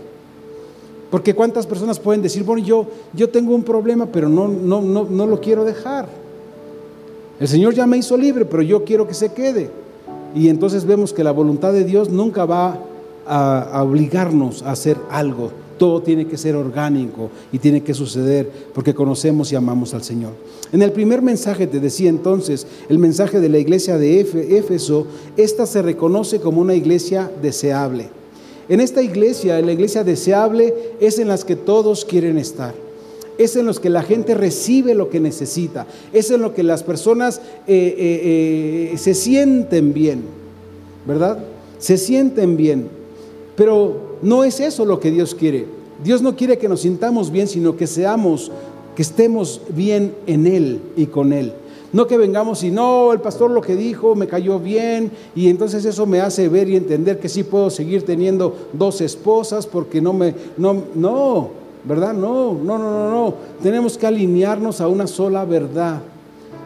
[1.10, 5.04] Porque cuántas personas pueden decir, bueno, yo, yo tengo un problema, pero no, no, no,
[5.04, 6.08] no lo quiero dejar.
[7.38, 9.70] El Señor ya me hizo libre, pero yo quiero que se quede.
[10.34, 12.78] Y entonces vemos que la voluntad de Dios nunca va
[13.26, 15.50] a, obligarnos a hacer algo.
[15.78, 20.32] Todo tiene que ser orgánico y tiene que suceder porque conocemos y amamos al Señor.
[20.72, 25.06] En el primer mensaje te decía entonces, el mensaje de la iglesia de Éfeso,
[25.36, 28.08] esta se reconoce como una iglesia deseable.
[28.68, 32.74] En esta iglesia, en la iglesia deseable, es en las que todos quieren estar.
[33.36, 35.86] Es en los que la gente recibe lo que necesita.
[36.12, 40.22] Es en lo que las personas eh, eh, eh, se sienten bien.
[41.06, 41.38] ¿Verdad?
[41.78, 42.88] Se sienten bien.
[43.56, 45.66] Pero no es eso lo que Dios quiere.
[46.02, 48.50] Dios no quiere que nos sintamos bien, sino que seamos,
[48.96, 51.52] que estemos bien en Él y con Él.
[51.92, 55.84] No que vengamos y no, el pastor lo que dijo me cayó bien y entonces
[55.84, 60.12] eso me hace ver y entender que sí puedo seguir teniendo dos esposas porque no
[60.12, 61.50] me, no, no,
[61.84, 62.12] ¿verdad?
[62.12, 63.34] No, no, no, no, no.
[63.62, 66.02] Tenemos que alinearnos a una sola verdad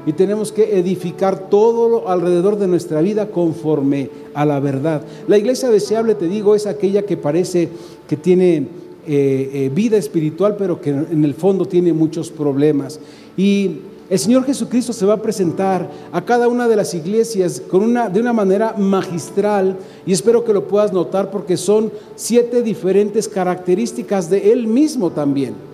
[0.09, 5.03] y tenemos que edificar todo alrededor de nuestra vida conforme a la verdad.
[5.27, 7.69] La iglesia deseable, te digo, es aquella que parece
[8.09, 12.99] que tiene eh, eh, vida espiritual, pero que en el fondo tiene muchos problemas.
[13.37, 17.83] Y el Señor Jesucristo se va a presentar a cada una de las iglesias con
[17.83, 23.29] una, de una manera magistral y espero que lo puedas notar porque son siete diferentes
[23.29, 25.69] características de Él mismo también.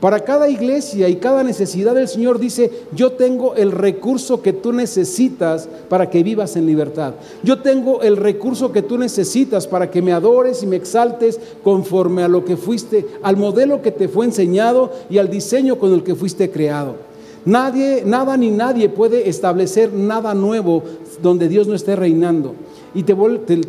[0.00, 4.72] Para cada iglesia y cada necesidad del Señor dice, yo tengo el recurso que tú
[4.72, 7.14] necesitas para que vivas en libertad.
[7.42, 12.22] Yo tengo el recurso que tú necesitas para que me adores y me exaltes conforme
[12.22, 16.04] a lo que fuiste, al modelo que te fue enseñado y al diseño con el
[16.04, 17.08] que fuiste creado.
[17.44, 20.82] Nadie, nada ni nadie puede establecer nada nuevo
[21.22, 22.54] donde Dios no esté reinando.
[22.98, 23.14] Y te,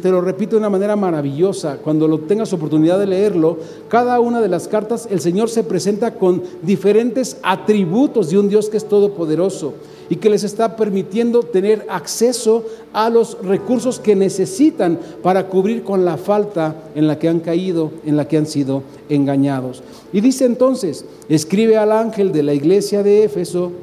[0.09, 4.47] lo repito de una manera maravillosa, cuando lo tengas oportunidad de leerlo, cada una de
[4.47, 9.75] las cartas el Señor se presenta con diferentes atributos de un Dios que es todopoderoso
[10.09, 16.05] y que les está permitiendo tener acceso a los recursos que necesitan para cubrir con
[16.05, 19.83] la falta en la que han caído, en la que han sido engañados.
[20.11, 23.73] Y dice entonces, escribe al ángel de la iglesia de Éfeso,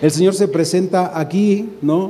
[0.00, 2.08] el Señor se presenta aquí, ¿no?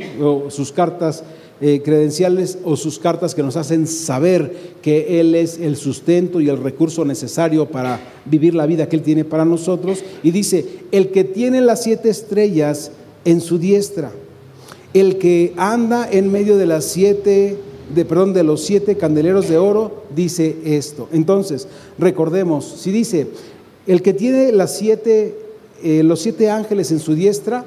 [0.48, 1.24] sus cartas
[1.64, 6.48] eh, credenciales o sus cartas que nos hacen saber que Él es el sustento y
[6.48, 10.02] el recurso necesario para vivir la vida que Él tiene para nosotros.
[10.24, 12.90] Y dice, el que tiene las siete estrellas
[13.24, 14.10] en su diestra,
[14.92, 17.56] el que anda en medio de las siete,
[17.94, 21.08] de, perdón, de los siete candeleros de oro, dice esto.
[21.12, 23.28] Entonces, recordemos, si dice,
[23.86, 25.36] el que tiene las siete,
[25.84, 27.64] eh, los siete ángeles en su diestra,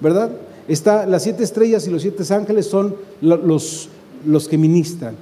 [0.00, 0.30] ¿verdad?
[0.68, 3.88] Está, las siete estrellas y los siete ángeles son los,
[4.24, 5.16] los que ministran.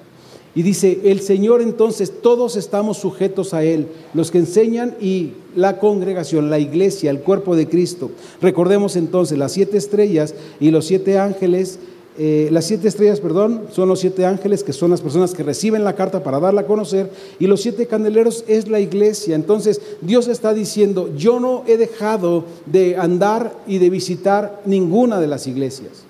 [0.53, 5.79] Y dice, el Señor entonces, todos estamos sujetos a Él, los que enseñan y la
[5.79, 8.11] congregación, la iglesia, el cuerpo de Cristo.
[8.43, 11.79] Recordemos entonces, las siete estrellas y los siete ángeles
[12.19, 15.85] eh, las siete estrellas, perdón, son los siete ángeles, que son las personas que reciben
[15.85, 19.35] la carta para darla a conocer, y los siete candeleros es la iglesia.
[19.35, 25.29] Entonces Dios está diciendo, yo no he dejado de andar y de visitar ninguna de
[25.29, 26.05] las iglesias.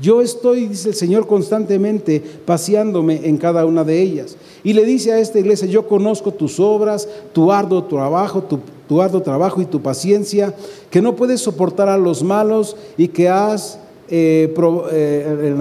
[0.00, 4.36] Yo estoy, dice el Señor, constantemente paseándome en cada una de ellas.
[4.64, 9.22] Y le dice a esta iglesia, yo conozco tus obras, tu arduo trabajo, tu, arduo
[9.22, 10.52] trabajo y tu paciencia,
[10.90, 15.54] que no puedes soportar a los malos y que has eh, eh, eh,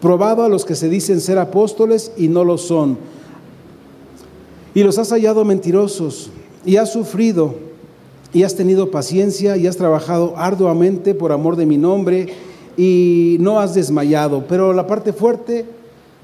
[0.00, 2.96] probado a los que se dicen ser apóstoles y no lo son.
[4.74, 6.30] Y los has hallado mentirosos
[6.64, 7.54] y has sufrido
[8.32, 12.28] y has tenido paciencia y has trabajado arduamente por amor de mi nombre
[12.76, 14.44] y no has desmayado.
[14.46, 15.64] Pero la parte fuerte,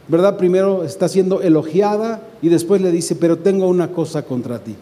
[0.09, 0.37] ¿verdad?
[0.37, 4.77] Primero está siendo elogiada y después le dice, pero tengo una cosa contra ti.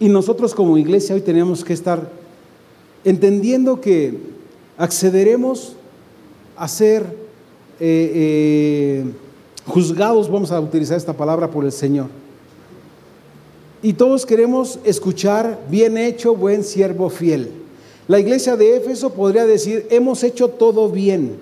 [0.00, 2.10] Y nosotros como iglesia hoy tenemos que estar
[3.04, 4.37] entendiendo que
[4.78, 5.74] accederemos
[6.56, 7.02] a ser
[7.80, 9.04] eh, eh,
[9.66, 12.06] juzgados, vamos a utilizar esta palabra, por el Señor.
[13.82, 17.50] Y todos queremos escuchar, bien hecho, buen siervo fiel.
[18.08, 21.36] La iglesia de Éfeso podría decir, hemos hecho todo bien.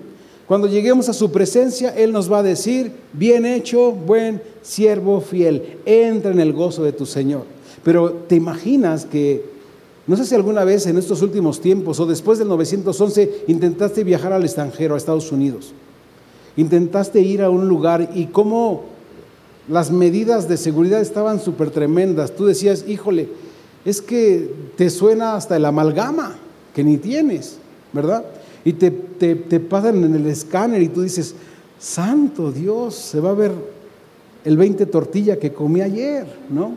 [0.47, 5.79] Cuando lleguemos a su presencia, Él nos va a decir, bien hecho, buen siervo fiel,
[5.85, 7.45] entra en el gozo de tu Señor.
[7.83, 9.56] Pero te imaginas que,
[10.07, 14.33] no sé si alguna vez en estos últimos tiempos o después del 911 intentaste viajar
[14.33, 15.73] al extranjero, a Estados Unidos.
[16.57, 18.85] Intentaste ir a un lugar y cómo
[19.69, 22.37] las medidas de seguridad estaban súper tremendas.
[22.37, 23.29] Tú decías, híjole,
[23.85, 26.37] es que te suena hasta el amalgama
[26.75, 27.59] que ni tienes,
[27.93, 28.25] ¿verdad?
[28.65, 28.91] Y te,
[29.61, 31.35] pasan en el escáner y tú dices,
[31.79, 33.53] santo Dios, se va a ver
[34.45, 36.73] el 20 tortilla que comí ayer, ¿no?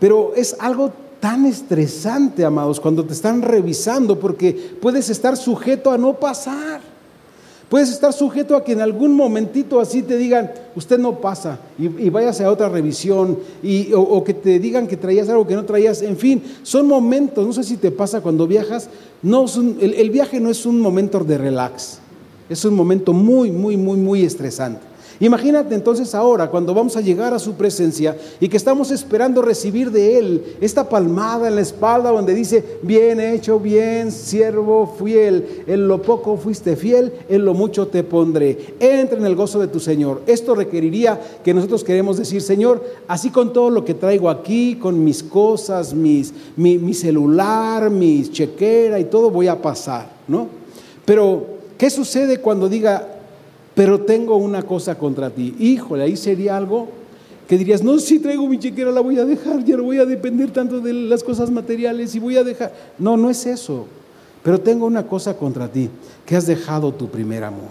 [0.00, 5.98] Pero es algo tan estresante, amados, cuando te están revisando, porque puedes estar sujeto a
[5.98, 6.80] no pasar.
[7.68, 12.08] Puedes estar sujeto a que en algún momentito así te digan, usted no pasa y,
[12.08, 16.00] váyase a otra revisión, y, o, que te digan que traías algo que no traías.
[16.00, 18.88] En fin, son momentos, no sé si te pasa cuando viajas,
[19.22, 19.44] no
[19.80, 21.98] el, el viaje no es un momento de relax,
[22.48, 24.80] es un momento muy, muy, muy, muy estresante.
[25.20, 29.90] Imagínate entonces ahora cuando vamos a llegar a su presencia y que estamos esperando recibir
[29.90, 35.88] de Él esta palmada en la espalda donde dice, bien hecho, bien, siervo fiel, en
[35.88, 38.76] lo poco fuiste fiel, en lo mucho te pondré.
[38.78, 40.22] Entra en el gozo de tu Señor.
[40.26, 45.02] Esto requeriría que nosotros queremos decir, Señor, así con todo lo que traigo aquí, con
[45.02, 50.46] mis cosas, mis, mi, mi celular, mis chequera y todo, voy a pasar, ¿no?
[51.04, 51.44] Pero,
[51.76, 53.17] ¿qué sucede cuando diga,
[53.78, 55.54] pero tengo una cosa contra ti.
[55.56, 56.88] Híjole, ahí sería algo
[57.46, 60.04] que dirías, no, si traigo mi chequera, la voy a dejar, ya no voy a
[60.04, 62.72] depender tanto de las cosas materiales y voy a dejar.
[62.98, 63.86] No, no es eso.
[64.42, 65.90] Pero tengo una cosa contra ti,
[66.26, 67.68] que has dejado tu primer amor.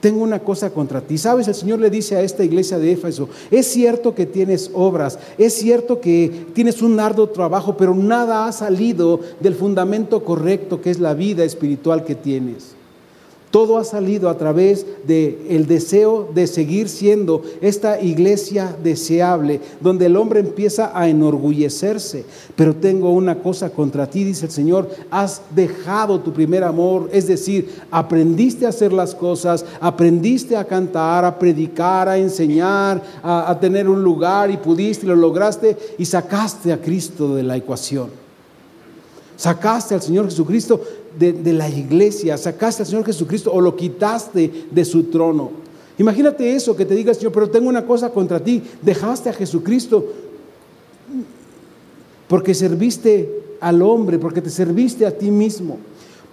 [0.00, 1.18] Tengo una cosa contra ti.
[1.18, 5.18] Sabes, el Señor le dice a esta iglesia de Éfeso, es cierto que tienes obras,
[5.38, 10.90] es cierto que tienes un arduo trabajo, pero nada ha salido del fundamento correcto que
[10.90, 12.75] es la vida espiritual que tienes.
[13.50, 20.06] Todo ha salido a través del el deseo de seguir siendo esta iglesia deseable, donde
[20.06, 22.24] el hombre empieza a enorgullecerse.
[22.56, 27.28] Pero tengo una cosa contra ti, dice el Señor, has dejado tu primer amor, es
[27.28, 33.60] decir, aprendiste a hacer las cosas, aprendiste a cantar, a predicar, a enseñar, a, a
[33.60, 38.26] tener un lugar y pudiste y lo lograste y sacaste a Cristo de la ecuación.
[39.36, 40.80] Sacaste al Señor Jesucristo
[41.18, 45.50] de, la iglesia, sacaste al Señor Jesucristo o lo quitaste de su trono.
[45.98, 50.04] Imagínate eso, que te diga Señor, pero tengo una cosa contra ti, dejaste a Jesucristo
[52.28, 55.78] porque serviste al hombre, porque te serviste a ti mismo.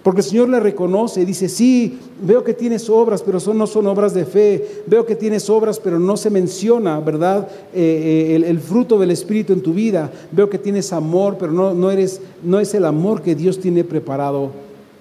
[0.02, 3.66] Porque el Señor le reconoce y dice, sí, veo que tienes obras, pero son, no
[3.66, 4.82] son obras de fe.
[4.86, 7.48] Veo que tienes obras, pero no se menciona, ¿verdad?
[7.72, 10.12] Eh, eh, el, fruto del Espíritu en tu vida.
[10.30, 13.82] Veo que tienes amor, pero no, no, eres, no es el amor que Dios tiene
[13.82, 14.50] preparado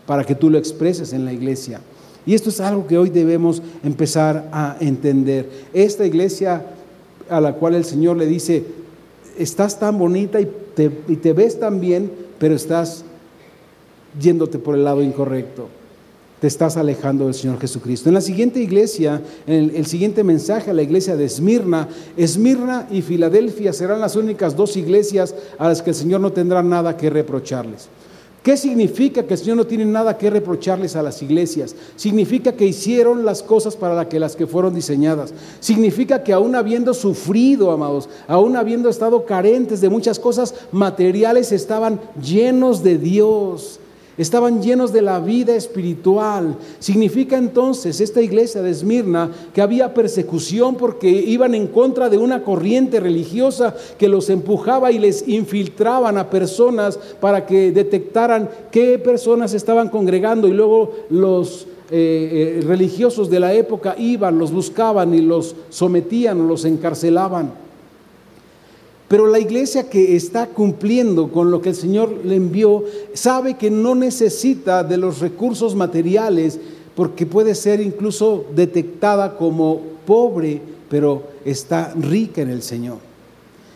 [0.05, 1.81] para que tú lo expreses en la iglesia.
[2.25, 5.49] Y esto es algo que hoy debemos empezar a entender.
[5.73, 6.65] Esta iglesia
[7.29, 8.63] a la cual el Señor le dice,
[9.37, 13.03] estás tan bonita y te, ves tan bien, pero estás
[14.19, 15.67] yéndote por el lado incorrecto.
[16.39, 18.09] Te estás alejando del Señor Jesucristo.
[18.09, 21.87] En la siguiente iglesia, en el, el, siguiente mensaje a la iglesia de Esmirna,
[22.17, 26.61] Esmirna y Filadelfia serán las únicas dos iglesias a las que el Señor no tendrá
[26.61, 27.87] nada que reprocharles.
[28.43, 31.77] ¿Qué significa que el Señor no tiene nada que reprocharles a las iglesias?
[31.95, 35.33] Significa que hicieron las cosas para que las que fueron diseñadas.
[35.61, 42.01] Significa que aún habiendo sufrido, amados, aún habiendo estado carentes de muchas cosas materiales, estaban
[42.21, 43.79] llenos de Dios
[44.17, 46.55] Estaban llenos de la vida espiritual.
[46.77, 52.43] Significa entonces esta iglesia de Esmirna que había persecución porque iban en contra de una
[52.43, 59.53] corriente religiosa que los empujaba y les infiltraban a personas para que detectaran qué personas
[59.55, 65.21] estaban congregando y luego los eh, eh, religiosos de la época iban, los buscaban y
[65.21, 67.62] los sometían o los encarcelaban.
[69.13, 72.83] Pero la iglesia que está cumpliendo con lo que el Señor le envió,
[73.13, 76.59] sabe que no necesita de los recursos materiales
[76.95, 80.59] porque puede ser incluso detectada como pobre,
[80.89, 83.12] pero está rica en el Señor.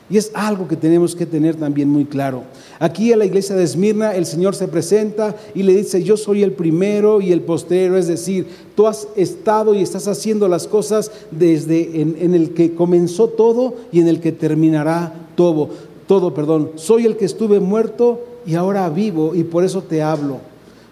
[0.09, 2.43] Y es algo que tenemos que tener también muy claro.
[2.79, 6.43] Aquí en la iglesia de Esmirna el Señor se presenta y le dice, yo soy
[6.43, 11.11] el primero y el postero, es decir, tú has estado y estás haciendo las cosas
[11.31, 15.69] desde en el que comenzó todo y en el que terminará todo.
[16.07, 16.71] Todo, perdón.
[16.75, 20.39] Soy el que estuve muerto y ahora vivo y por eso te hablo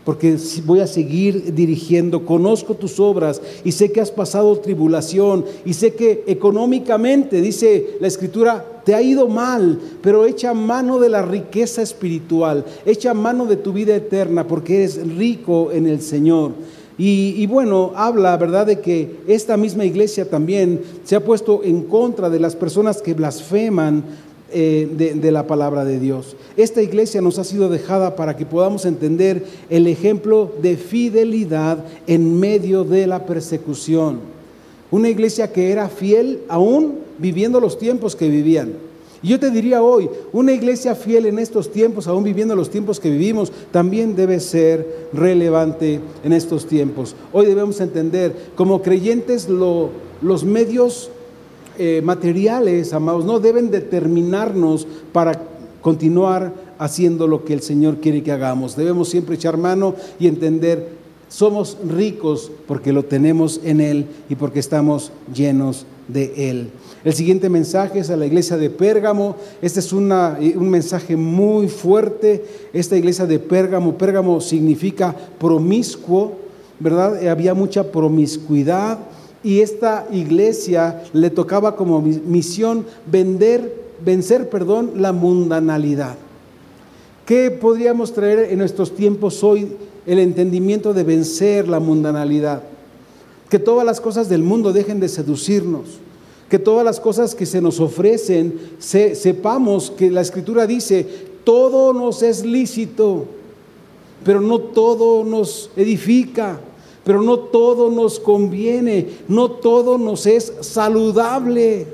[0.06, 5.74] porque voy a seguir dirigiendo, conozco tus obras y sé que has pasado tribulación y
[5.74, 11.24] sé que económicamente, dice la escritura, te ha ido mal, pero echa mano de la
[11.24, 16.51] riqueza espiritual, echa mano de tu vida eterna porque eres rico en el Señor.
[16.97, 22.30] Y, bueno, habla, ¿verdad?, de que esta misma iglesia también se ha puesto en contra
[22.30, 24.01] de las personas que blasfeman
[24.58, 24.88] eh,
[25.22, 26.38] de, la palabra de Dios.
[26.56, 32.39] Esta iglesia nos ha sido dejada para que podamos entender el ejemplo de fidelidad en
[32.39, 34.20] medio de la persecución.
[34.91, 38.72] Una iglesia que era fiel aún viviendo los tiempos que vivían.
[39.22, 43.01] Y yo te diría hoy, una iglesia fiel en estos tiempos, aún viviendo los tiempos
[43.01, 47.14] que vivimos, también debe ser relevante en estos tiempos.
[47.34, 51.10] Hoy debemos entender, como creyentes, los medios
[51.78, 55.42] eh, materiales, amados, no deben determinarnos para
[55.82, 58.76] continuar haciendo lo que el Señor quiere que hagamos.
[58.76, 60.90] Debemos siempre echar mano y entender,
[61.30, 66.70] somos ricos porque lo tenemos en Él y porque estamos llenos de Él.
[67.04, 69.36] El siguiente mensaje es a la iglesia de Pérgamo.
[69.62, 70.10] Este es un
[70.70, 72.44] mensaje muy fuerte.
[72.74, 76.34] Esta iglesia de Pérgamo, Pérgamo significa promiscuo,
[76.80, 77.28] ¿verdad?
[77.28, 78.98] Había mucha promiscuidad
[79.46, 86.16] y esta iglesia le tocaba como misión vender, vencer, perdón, la mundanalidad.
[87.28, 89.68] ¿Qué podríamos traer en nuestros tiempos hoy?
[90.08, 92.64] El entendimiento de vencer la mundanalidad.
[93.48, 96.00] Que todas las cosas del mundo dejen de seducirnos.
[96.50, 101.06] Que todas las cosas que se nos ofrecen, sepamos que la escritura dice,
[101.43, 103.26] todo nos es lícito,
[104.24, 106.60] pero no todo nos edifica
[107.06, 111.88] pero no todo nos conviene, no todo nos es saludable.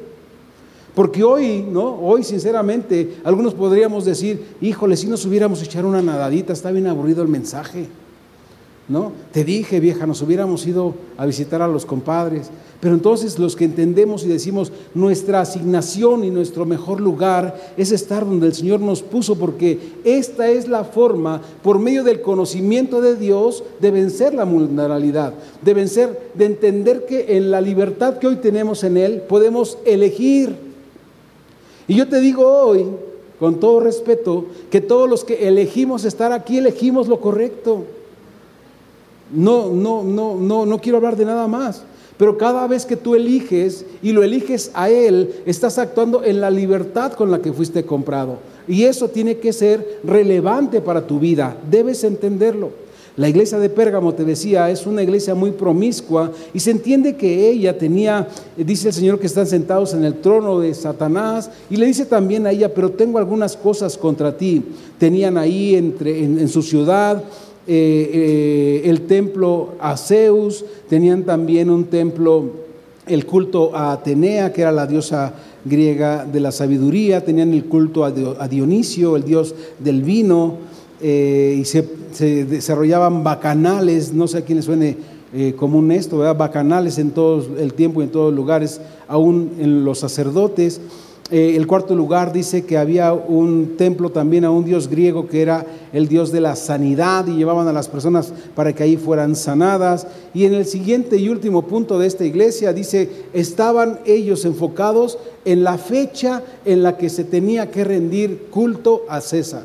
[0.95, 1.99] Porque hoy, ¿no?
[1.99, 7.21] Hoy, sinceramente, algunos podríamos decir, híjole, si nos hubiéramos echado una nadadita, está bien aburrido
[7.21, 7.87] el mensaje.
[8.91, 9.13] ¿No?
[9.31, 12.49] Te dije, vieja, nos hubiéramos ido a visitar a los compadres.
[12.81, 18.25] Pero entonces los que entendemos y decimos, nuestra asignación y nuestro mejor lugar es estar
[18.25, 23.15] donde el Señor nos puso, porque esta es la forma, por medio del conocimiento de
[23.15, 28.35] Dios, de vencer la vulnerabilidad, de vencer, de entender que en la libertad que hoy
[28.35, 30.53] tenemos en Él podemos elegir.
[31.87, 32.87] Y yo te digo hoy,
[33.39, 37.85] con todo respeto, que todos los que elegimos estar aquí, elegimos lo correcto.
[39.33, 41.83] No, no, no, no, no quiero hablar de nada más.
[42.21, 46.51] Pero cada vez que tú eliges y lo eliges a Él, estás actuando en la
[46.51, 48.37] libertad con la que fuiste comprado.
[48.67, 51.57] Y eso tiene que ser relevante para tu vida.
[51.69, 52.69] Debes entenderlo.
[53.17, 57.49] La iglesia de Pérgamo, te decía, es una iglesia muy promiscua y se entiende que
[57.49, 61.87] ella tenía, dice el Señor que están sentados en el trono de Satanás y le
[61.87, 64.63] dice también a ella, pero tengo algunas cosas contra ti.
[64.97, 67.23] Tenían ahí entre, en su ciudad
[67.73, 72.51] eh, eh, el templo a Zeus, tenían también un templo,
[73.07, 78.03] el culto a Atenea, que era la diosa griega de la sabiduría, tenían el culto
[78.03, 78.11] a
[78.49, 80.57] Dionisio, el dios del vino,
[81.01, 81.87] eh, y se,
[82.43, 84.97] desarrollaban bacanales, no sé a quién les suene
[85.55, 89.99] común esto, bacanales en todo el tiempo y en todos los lugares, aún en los
[89.99, 90.81] sacerdotes.
[91.31, 95.41] Eh, el cuarto lugar dice que había un templo también a un dios griego que
[95.41, 99.37] era el dios de la sanidad y llevaban a las personas para que ahí fueran
[99.37, 100.07] sanadas.
[100.33, 105.63] Y en el siguiente y último punto de esta iglesia dice, estaban ellos enfocados en
[105.63, 109.63] la fecha en la que se tenía que rendir culto a César,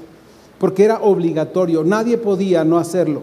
[0.60, 3.22] porque era obligatorio, nadie podía no hacerlo.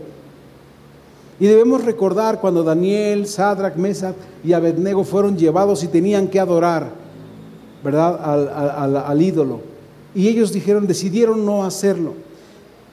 [1.39, 7.02] Y debemos recordar cuando Daniel, Sadrach, Mesach y Abednego fueron llevados y tenían que adorar.
[7.83, 8.19] ¿Verdad?
[9.07, 9.61] Al, ídolo.
[10.15, 12.13] Y ellos dijeron, decidieron no hacerlo.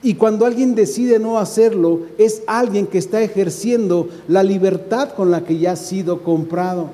[0.03, 5.43] Y cuando alguien decide no hacerlo, es alguien que está ejerciendo la libertad con la
[5.43, 6.89] que ya ha sido comprado.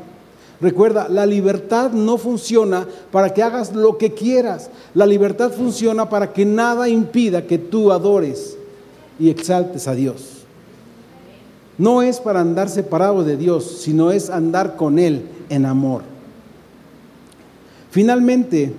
[0.59, 4.69] Recuerda, la libertad no funciona para que hagas lo que quieras.
[4.93, 8.57] La libertad funciona para que nada impida que tú adores
[9.19, 10.33] y exaltes a Dios.
[11.77, 16.01] no es para andar separado de Dios, sino es andar con Él en amor.
[17.97, 18.71] Finalmente,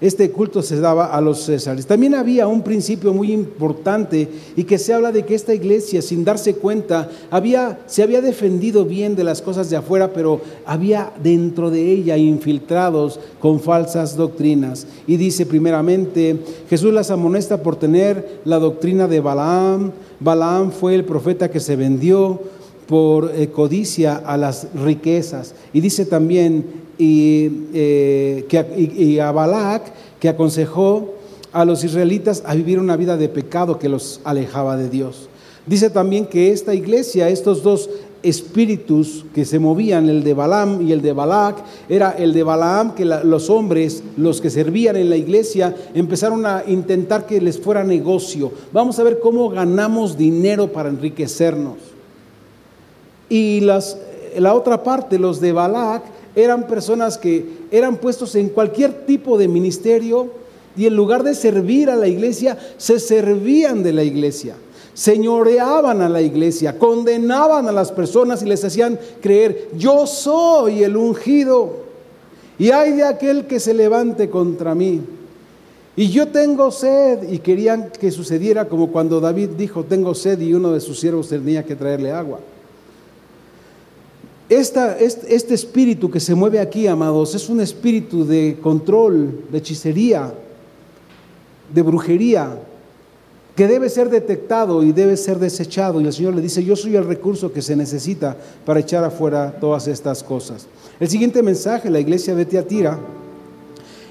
[0.00, 1.88] este culto se daba a los Césares.
[1.88, 6.24] También había un principio muy importante y que se habla de que esta iglesia, sin
[6.24, 11.68] darse cuenta, había, se había defendido bien de las cosas de afuera, pero había dentro
[11.72, 14.86] de ella infiltrados con falsas doctrinas.
[15.08, 16.38] Y dice primeramente,
[16.70, 19.90] Jesús las amonesta por tener la doctrina de Balaam.
[20.20, 22.40] Balaam fue el profeta que se vendió
[22.86, 25.56] por eh, codicia a las riquezas.
[25.72, 31.14] Y dice también, y, eh, que, a Balac, que aconsejó
[31.52, 35.28] a los israelitas a vivir una vida de pecado que los alejaba de Dios.
[35.66, 37.88] Dice también que esta iglesia, estos dos
[38.22, 41.56] espíritus que se movían, el de Balaam y el de Balac,
[41.88, 46.64] era el de Balaam que los hombres, los que servían en la iglesia, empezaron a
[46.66, 48.50] intentar que les fuera negocio.
[48.72, 51.76] Vamos a ver cómo ganamos dinero para enriquecernos.
[53.28, 53.98] Y las,
[54.36, 56.02] la otra parte, los de Balac,
[56.38, 60.30] eran personas que eran puestos en cualquier tipo de ministerio
[60.76, 64.54] y en lugar de servir a la iglesia, se servían de la iglesia,
[64.94, 70.96] señoreaban a la iglesia, condenaban a las personas y les hacían creer, yo soy el
[70.96, 71.88] ungido
[72.56, 75.00] y hay de aquel que se levante contra mí.
[75.96, 80.54] Y yo tengo sed y querían que sucediera como cuando David dijo, tengo sed y
[80.54, 82.38] uno de sus siervos tenía que traerle agua
[84.48, 90.32] este, espíritu que se mueve aquí, amados, es un espíritu de control, de hechicería,
[91.72, 92.58] de brujería,
[93.54, 96.00] que debe ser detectado y debe ser desechado.
[96.00, 99.56] Y el Señor le dice, yo soy el recurso que se necesita para echar afuera
[99.60, 100.66] todas estas cosas.
[101.00, 102.98] El siguiente mensaje, la iglesia de Tiatira,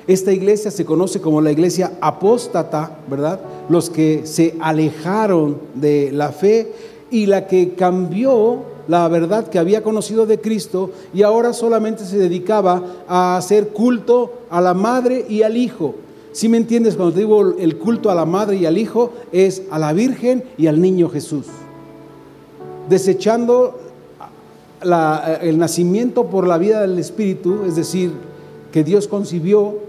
[0.06, 3.42] esta iglesia se conoce como la iglesia apóstata, ¿verdad?
[3.70, 6.72] Los que se alejaron de la fe
[7.10, 12.18] y la que cambió la verdad que había conocido de Cristo y ahora solamente se
[12.18, 15.96] dedicaba a hacer culto a la madre y al hijo.
[16.32, 19.64] Si me entiendes cuando te digo el culto a la madre y al hijo es
[19.72, 21.46] a la Virgen y al niño Jesús.
[22.90, 23.80] Desechando
[25.42, 28.12] el nacimiento por la vida del Espíritu, es decir,
[28.72, 29.80] que Dios concibió,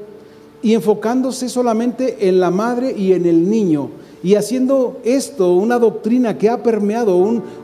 [0.63, 3.91] y enfocándose solamente en la madre y en el niño
[4.23, 7.17] y haciendo esto una doctrina que ha permeado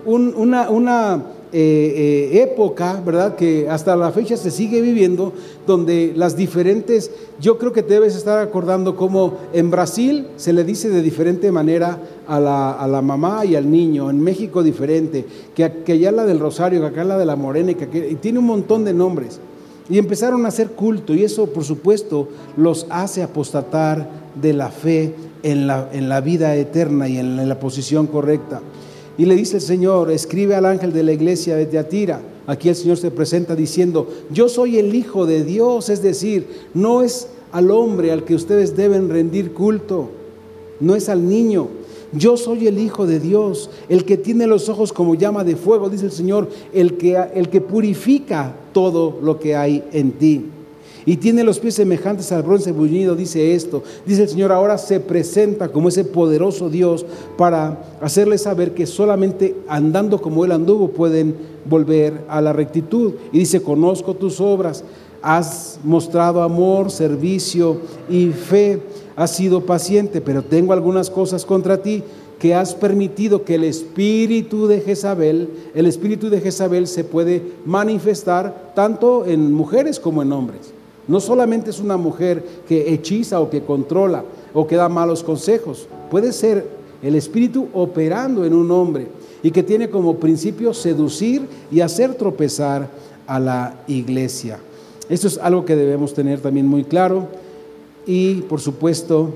[0.04, 3.36] una, eh, eh, época, ¿verdad?
[3.36, 5.32] Que hasta la fecha se sigue viviendo,
[5.66, 10.64] donde las diferentes, yo creo que te debes estar acordando cómo en Brasil se le
[10.64, 15.24] dice de diferente manera a la, mamá y al niño, en México diferente,
[15.54, 18.38] que, que, allá la del Rosario, que acá la de la Morena, y, que tiene
[18.38, 19.40] un montón de nombres.
[19.88, 24.08] Y empezaron a hacer culto y eso por supuesto los hace apostatar
[24.40, 25.14] de la fe
[25.44, 28.60] en la, en la vida eterna y en la posición correcta.
[29.16, 32.20] Y le dice el Señor, escribe al ángel de la iglesia de Teatira.
[32.46, 37.02] Aquí el Señor se presenta diciendo, yo soy el Hijo de Dios, es decir, no
[37.02, 40.10] es al hombre al que ustedes deben rendir culto,
[40.80, 41.68] no es al niño.
[42.12, 45.90] Yo soy el Hijo de Dios, el que tiene los ojos como llama de fuego,
[45.90, 50.46] dice el Señor, el que, el que purifica todo lo que hay en ti
[51.06, 53.82] y tiene los pies semejantes al bronce bullido, dice esto.
[54.06, 57.04] Dice el Señor, ahora se presenta como ese poderoso Dios
[57.36, 61.34] para hacerles saber que solamente andando como Él anduvo pueden
[61.64, 63.14] volver a la rectitud.
[63.32, 64.84] Y dice, conozco tus obras,
[65.20, 67.78] has mostrado amor, servicio
[68.08, 68.80] y fe,
[69.16, 72.02] has sido paciente, pero tengo algunas cosas contra ti
[72.38, 78.72] que has permitido que el espíritu de Jezabel, el espíritu de Jezabel se puede manifestar
[78.74, 80.73] tanto en mujeres como en hombres.
[81.06, 85.86] No solamente es una mujer que hechiza o que controla o que da malos consejos,
[86.10, 86.66] puede ser
[87.02, 89.08] el espíritu operando en un hombre
[89.42, 92.88] y que tiene como principio seducir y hacer tropezar
[93.26, 94.58] a la iglesia.
[95.08, 97.28] Esto es algo que debemos tener también muy claro
[98.06, 99.34] y por supuesto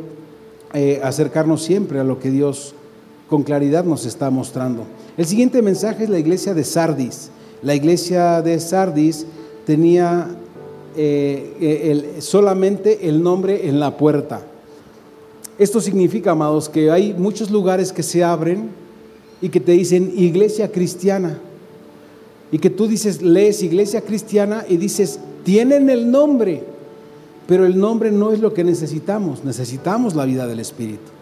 [0.72, 2.74] eh, acercarnos siempre a lo que Dios
[3.28, 4.84] con claridad nos está mostrando.
[5.18, 7.30] El siguiente mensaje es la iglesia de Sardis.
[7.62, 9.26] La iglesia de Sardis
[9.66, 10.28] tenía
[11.00, 14.42] eh, eh, solamente el nombre en la puerta.
[15.56, 18.70] Esto significa, amados, que hay muchos lugares que se abren
[19.40, 21.38] y que te dicen iglesia cristiana.
[22.50, 26.64] Y que tú dices, lees iglesia cristiana y dices, tienen el nombre,
[27.46, 31.17] pero el nombre no es lo que necesitamos, necesitamos la vida del Espíritu.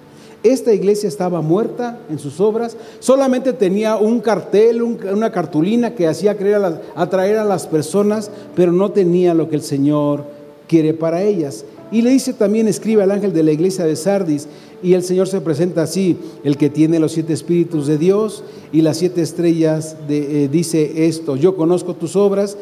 [0.47, 6.37] Esta iglesia estaba muerta en sus obras, solamente tenía un cartel, una cartulina que hacía
[6.37, 10.25] creer a atraer a las personas, pero no tenía lo que el Señor
[10.69, 11.65] quiere para ellas.
[11.91, 14.47] Y le dice también, escribe al ángel de la iglesia de Sardis,
[14.85, 18.83] y el Señor se presenta así, el que tiene los siete espíritus de Dios y
[18.83, 22.57] las siete estrellas, eh, dice esto, yo conozco tus obras,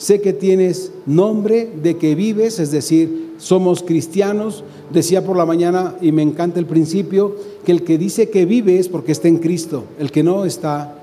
[0.00, 5.94] sé que tienes nombre de que vives, es decir, somos cristianos, decía por la mañana,
[6.00, 7.36] y me encanta el principio,
[7.66, 10.96] que el que dice que vive es porque está en Cristo, el que no está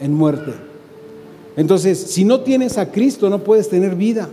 [0.00, 0.52] en muerte.
[1.56, 4.28] Entonces, si no tienes a Cristo, no puedes tener vida.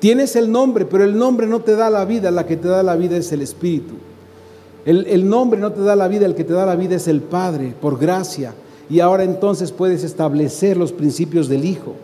[0.00, 2.82] Tienes el nombre, pero el nombre no te da la vida, la que te da
[2.82, 3.94] la vida es el Espíritu.
[4.84, 7.06] El, el, nombre no te da la vida, el que te da la vida es
[7.06, 8.52] el Padre, por gracia.
[8.90, 11.94] Y ahora entonces puedes establecer los principios del Hijo.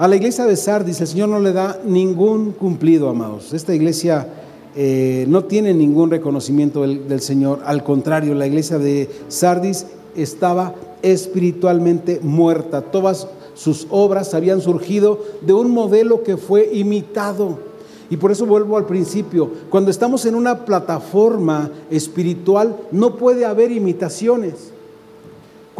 [0.00, 3.52] A la iglesia de Sardis el Señor no le da ningún cumplido, amados.
[3.52, 4.28] Esta iglesia
[4.74, 7.60] eh, no tiene ningún reconocimiento del, del Señor.
[7.66, 9.84] Al contrario, la iglesia de Sardis
[10.16, 12.80] estaba espiritualmente muerta.
[12.80, 17.58] Todas sus obras habían surgido de un modelo que fue imitado.
[18.08, 23.70] Y por eso vuelvo al principio, cuando estamos en una plataforma espiritual no puede haber
[23.70, 24.72] imitaciones.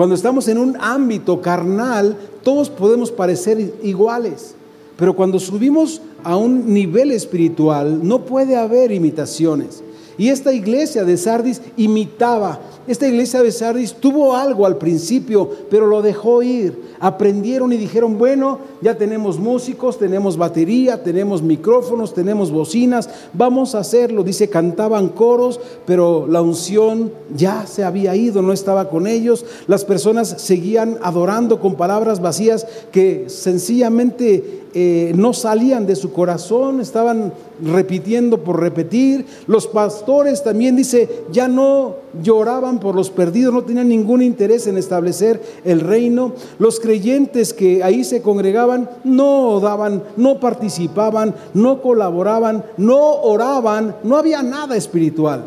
[0.01, 4.55] Cuando estamos en un ámbito carnal, todos podemos parecer iguales.
[4.97, 9.85] Pero cuando subimos a un nivel espiritual, no puede haber imitaciones.
[10.17, 15.87] Y esta iglesia de Sardis imitaba esta iglesia de Sardis tuvo algo al principio, pero
[15.87, 16.97] lo dejó ir.
[16.99, 23.79] Aprendieron y dijeron, bueno, ya tenemos músicos, tenemos batería, tenemos micrófonos, tenemos bocinas, vamos a
[23.79, 24.25] hacerlo.
[24.25, 29.45] Dice, cantaban coros, pero la unción ya se había ido, no estaba con ellos.
[29.69, 36.81] Las personas seguían adorando con palabras vacías que sencillamente eh, no salían de su corazón,
[36.81, 37.33] estaban
[37.63, 39.27] repitiendo por repetir.
[39.47, 44.77] Los pastores también dice, ya no lloraban por los perdidos, no tenían ningún interés en
[44.77, 46.33] establecer el reino.
[46.59, 54.17] Los creyentes que ahí se congregaban no daban, no participaban, no colaboraban, no oraban, no
[54.17, 55.45] había nada espiritual.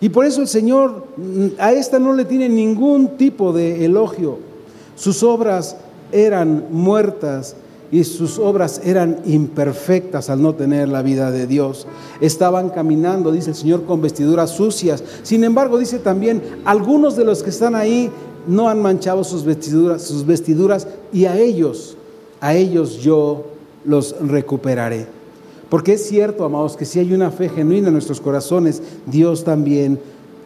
[0.00, 4.38] Y por eso el Señor mm, a esta no le tiene ningún tipo de elogio.
[4.96, 5.76] Sus obras
[6.12, 7.56] eran muertas
[7.92, 11.86] y sus obras eran imperfectas al no tener la vida de Dios.
[12.20, 15.02] Estaban caminando, dice el Señor, con vestiduras sucias.
[15.22, 18.10] Sin embargo, dice también, algunos de los que están ahí
[18.46, 21.96] no han manchado sus vestiduras, sus vestiduras y a ellos,
[22.40, 23.46] a ellos yo
[23.84, 25.06] los recuperaré.
[25.68, 30.00] Porque es cierto, amados, que si hay una fe genuina en nuestros corazones, Dios también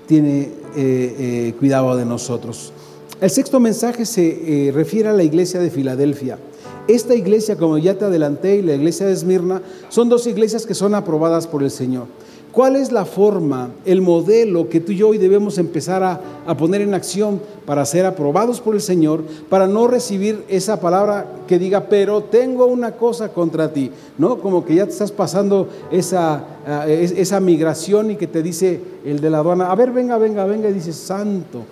[0.07, 2.72] tiene eh, eh, cuidado de nosotros.
[3.20, 6.38] El sexto mensaje se eh, refiere a la iglesia de Filadelfia.
[6.87, 10.74] Esta iglesia, como ya te adelanté, y la iglesia de Esmirna, son dos iglesias que
[10.74, 12.07] son aprobadas por el Señor.
[12.55, 16.57] ¿Cuál es la forma, el modelo que tú y yo hoy debemos empezar a, a,
[16.57, 21.59] poner en acción para ser aprobados por el Señor, para no recibir esa palabra que
[21.59, 23.91] diga, pero tengo una cosa contra ti?
[24.18, 24.39] ¿No?
[24.39, 29.20] Como que ya te estás pasando esa, uh, esa migración y que te dice el
[29.20, 31.64] de la aduana, a ver, venga, venga, venga, y dices, santo.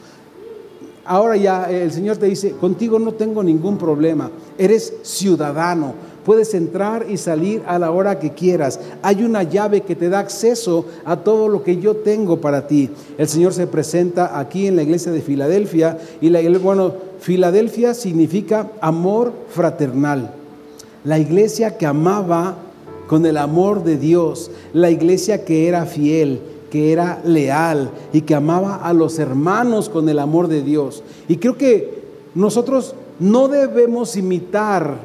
[1.04, 5.94] Ahora ya el Señor te dice, contigo no tengo ningún problema, eres ciudadano,
[6.24, 8.78] puedes entrar y salir a la hora que quieras.
[9.02, 12.88] Hay una llave que te da acceso a todo lo que yo tengo para ti.
[13.18, 18.70] El Señor se presenta aquí en la iglesia de Filadelfia y la, bueno, Filadelfia significa
[18.80, 20.32] amor fraternal.
[21.04, 22.56] La iglesia que amaba
[23.08, 26.40] con el amor de Dios, la iglesia que era fiel,
[26.72, 31.02] que era leal y que amaba a los hermanos con el amor de Dios.
[31.28, 32.02] Y creo que
[32.34, 34.96] nosotros no debemos imitar,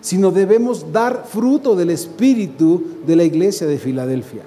[0.00, 4.42] sino debemos dar fruto del espíritu de la iglesia de Filadelfia.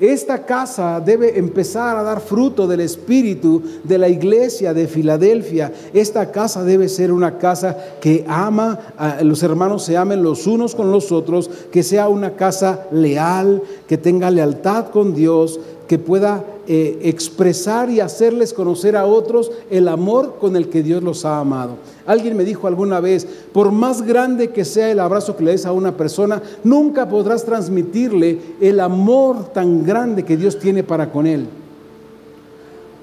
[0.00, 5.72] Esta casa debe empezar a dar fruto del espíritu de la iglesia de Filadelfia.
[5.94, 10.74] Esta casa debe ser una casa que ama, a los hermanos se amen los unos
[10.74, 16.44] con los otros, que sea una casa leal, que tenga lealtad con Dios, que pueda
[16.68, 21.38] eh, expresar y hacerles conocer a otros el amor con el que Dios los ha
[21.38, 21.76] amado.
[22.06, 25.66] Alguien me dijo alguna vez, por más grande que sea el abrazo que le des
[25.66, 31.26] a una persona, nunca podrás transmitirle el amor tan grande que Dios tiene para con
[31.26, 31.46] él.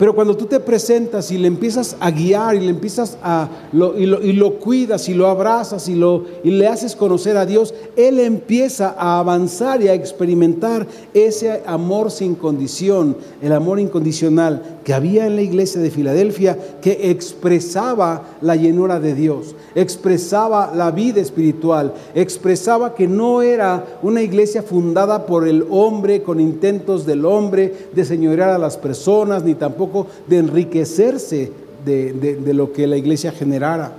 [0.03, 3.97] Pero cuando tú te presentas y le empiezas a guiar y le empiezas a lo,
[3.97, 8.19] y, lo, cuidas y lo abrazas y, lo, y le haces conocer a Dios, Él
[8.19, 15.25] empieza a avanzar y a experimentar ese amor sin condición, el amor incondicional que había
[15.25, 21.93] en la iglesia de Filadelfia, que expresaba la llenura de Dios, expresaba la vida espiritual,
[22.13, 28.03] expresaba que no era una iglesia fundada por el hombre con intentos del hombre de
[28.03, 29.92] señorear a las personas, ni tampoco
[30.27, 31.51] de enriquecerse
[31.85, 33.93] de, de, de lo que la iglesia generara.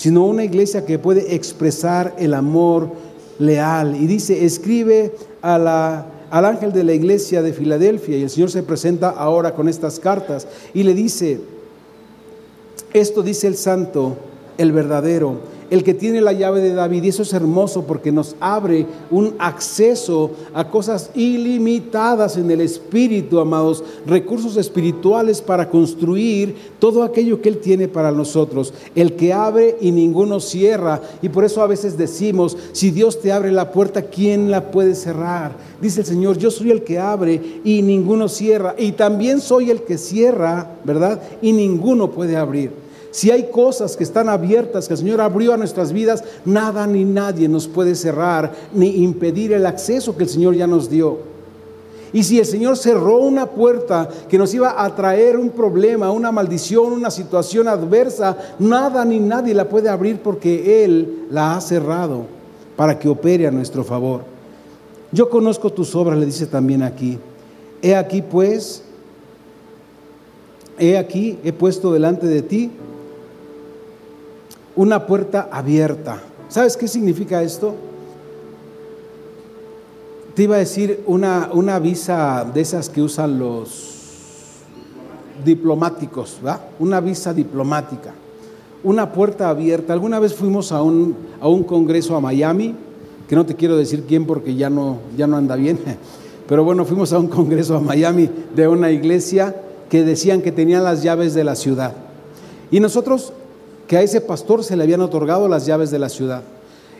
[0.00, 2.88] sino una iglesia que puede expresar el amor
[3.38, 3.94] leal.
[3.96, 5.12] Y dice, escribe
[5.42, 9.54] a la, al ángel de la iglesia de Filadelfia, y el Señor se presenta ahora
[9.54, 11.40] con estas cartas, y le dice,
[12.94, 14.16] esto dice el santo,
[14.56, 15.34] el verdadero,
[15.70, 17.04] el que tiene la llave de David.
[17.04, 23.40] Y eso es hermoso porque nos abre un acceso a cosas ilimitadas en el espíritu,
[23.40, 28.74] amados, recursos espirituales para construir todo aquello que Él tiene para nosotros.
[28.94, 31.00] El que abre y ninguno cierra.
[31.22, 34.94] Y por eso a veces decimos, si Dios te abre la puerta, ¿quién la puede
[34.94, 35.56] cerrar?
[35.80, 38.74] Dice el Señor, yo soy el que abre y ninguno cierra.
[38.76, 41.22] Y también soy el que cierra, ¿verdad?
[41.40, 42.89] Y ninguno puede abrir.
[43.10, 47.04] Si hay cosas que están abiertas, que el Señor abrió a nuestras vidas, nada ni
[47.04, 51.18] nadie nos puede cerrar ni impedir el acceso que el Señor ya nos dio.
[52.12, 56.32] Y si el Señor cerró una puerta que nos iba a traer un problema, una
[56.32, 62.26] maldición, una situación adversa, nada ni nadie la puede abrir porque Él la ha cerrado
[62.76, 64.22] para que opere a nuestro favor.
[65.12, 67.18] Yo conozco tus obras, le dice también aquí.
[67.82, 68.82] He aquí pues,
[70.78, 72.70] he aquí, he puesto delante de ti
[74.80, 76.22] una puerta abierta.
[76.48, 77.74] ¿Sabes qué significa esto?
[80.34, 84.62] Te iba a decir una, una visa de esas que usan los
[85.44, 86.64] diplomáticos, ¿va?
[86.78, 88.14] Una visa diplomática.
[88.82, 89.92] Una puerta abierta.
[89.92, 92.74] Alguna vez fuimos a un, a un congreso a Miami,
[93.28, 95.78] que no te quiero decir quién porque ya no, ya no anda bien,
[96.48, 99.54] pero bueno, fuimos a un congreso a Miami de una iglesia
[99.90, 101.92] que decían que tenían las llaves de la ciudad.
[102.70, 103.34] Y nosotros
[103.90, 106.44] que a ese pastor se le habían otorgado las llaves de la ciudad.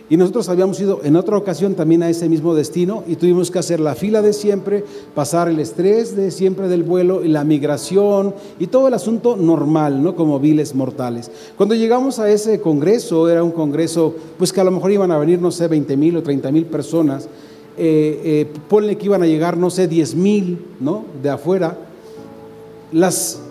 [0.08, 3.60] Y nosotros habíamos ido en otra ocasión también a ese mismo destino y tuvimos que
[3.60, 4.84] hacer la fila de siempre,
[5.14, 10.02] pasar el estrés de siempre del vuelo y la migración y todo el asunto normal,
[10.02, 10.16] ¿no?
[10.16, 11.30] Como viles mortales.
[11.56, 15.18] Cuando llegamos a ese congreso, era un congreso, pues que a lo mejor iban a
[15.18, 17.28] venir, no sé, 20 mil o 30 mil personas.
[17.78, 21.04] Eh, eh, ponle que iban a llegar, no sé, 10 mil, ¿no?
[21.22, 21.78] De afuera.
[22.90, 23.42] Las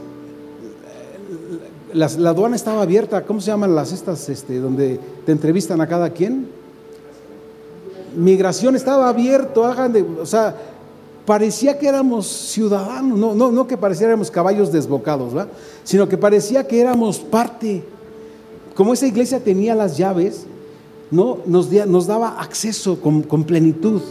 [1.93, 6.09] la, aduana estaba abierta, ¿cómo se llaman las estas, este, donde te entrevistan a cada
[6.11, 6.47] quien?
[8.15, 10.55] Migración estaba abierto, hagan de, o sea,
[11.25, 15.47] parecía que éramos ciudadanos, no, no, no que pareciéramos caballos desbocados, ¿va?
[15.83, 17.83] sino que parecía que éramos parte.
[18.75, 20.45] Como esa iglesia tenía las llaves,
[21.11, 21.39] ¿no?
[21.45, 24.01] nos, nos daba acceso con, con plenitud.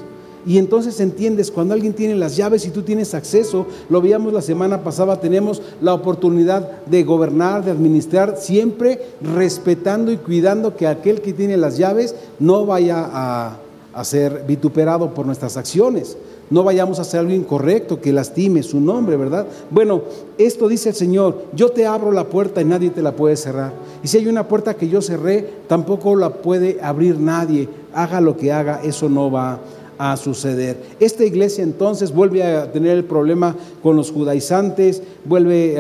[0.49, 4.41] Y entonces entiendes, cuando alguien tiene las llaves y tú tienes acceso, lo veíamos la
[4.41, 11.21] semana pasada, tenemos la oportunidad de gobernar, de administrar, siempre respetando y cuidando que aquel
[11.21, 13.59] que tiene las llaves no vaya a,
[14.05, 16.17] ser vituperado por nuestras acciones.
[16.51, 19.47] No vayamos a hacer algo incorrecto que lastime su nombre, ¿verdad?
[19.71, 20.03] Bueno,
[20.39, 23.73] esto dice el Señor, yo te abro la puerta y nadie te la puede cerrar.
[24.03, 27.69] Y si hay una puerta que yo cerré, tampoco la puede abrir nadie.
[27.93, 29.59] Haga lo que haga, eso no va
[29.99, 30.77] a suceder.
[31.01, 35.77] Esta iglesia entonces vuelve a tener el problema con los judaizantes, vuelve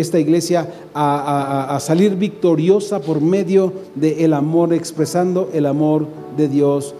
[0.00, 6.06] esta iglesia a, salir victoriosa por medio del amor, expresando el amor
[6.36, 6.94] de Dios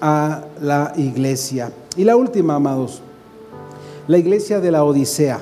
[0.00, 1.72] a la iglesia.
[1.96, 3.02] Y la última, amados,
[4.08, 5.40] la iglesia de la Odisea.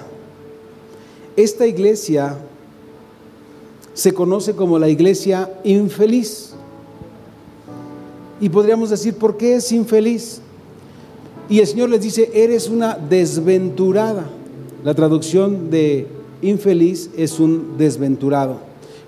[1.37, 2.37] Esta iglesia
[3.93, 6.55] se conoce como la iglesia infeliz.
[8.45, 10.42] Y podríamos decir, ¿por qué es infeliz?
[11.49, 14.26] Y el Señor les dice, eres una desventurada.
[14.84, 16.07] La traducción de
[16.42, 18.59] infeliz es un desventurado.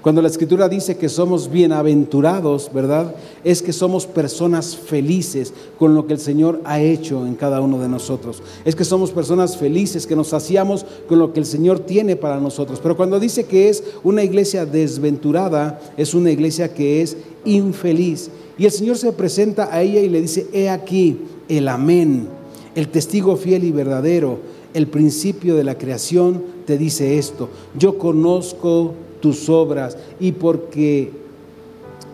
[0.01, 3.15] Cuando la escritura dice que somos bienaventurados, ¿verdad?
[3.45, 7.79] Es que somos personas felices con lo que el Señor ha hecho en cada uno
[7.79, 8.43] de nosotros.
[8.65, 12.41] Es que somos personas felices, que nos saciamos con lo que el Señor tiene para
[12.41, 12.81] nosotros.
[12.83, 18.31] Pero cuando dice que es una iglesia desventurada, es una iglesia que es infeliz.
[18.59, 22.29] Y el Señor se presenta a ella y le dice, he aquí el amén,
[22.75, 24.39] el testigo fiel y verdadero,
[24.75, 27.49] el principio de la creación te dice esto,
[27.79, 31.11] yo conozco tus obras y porque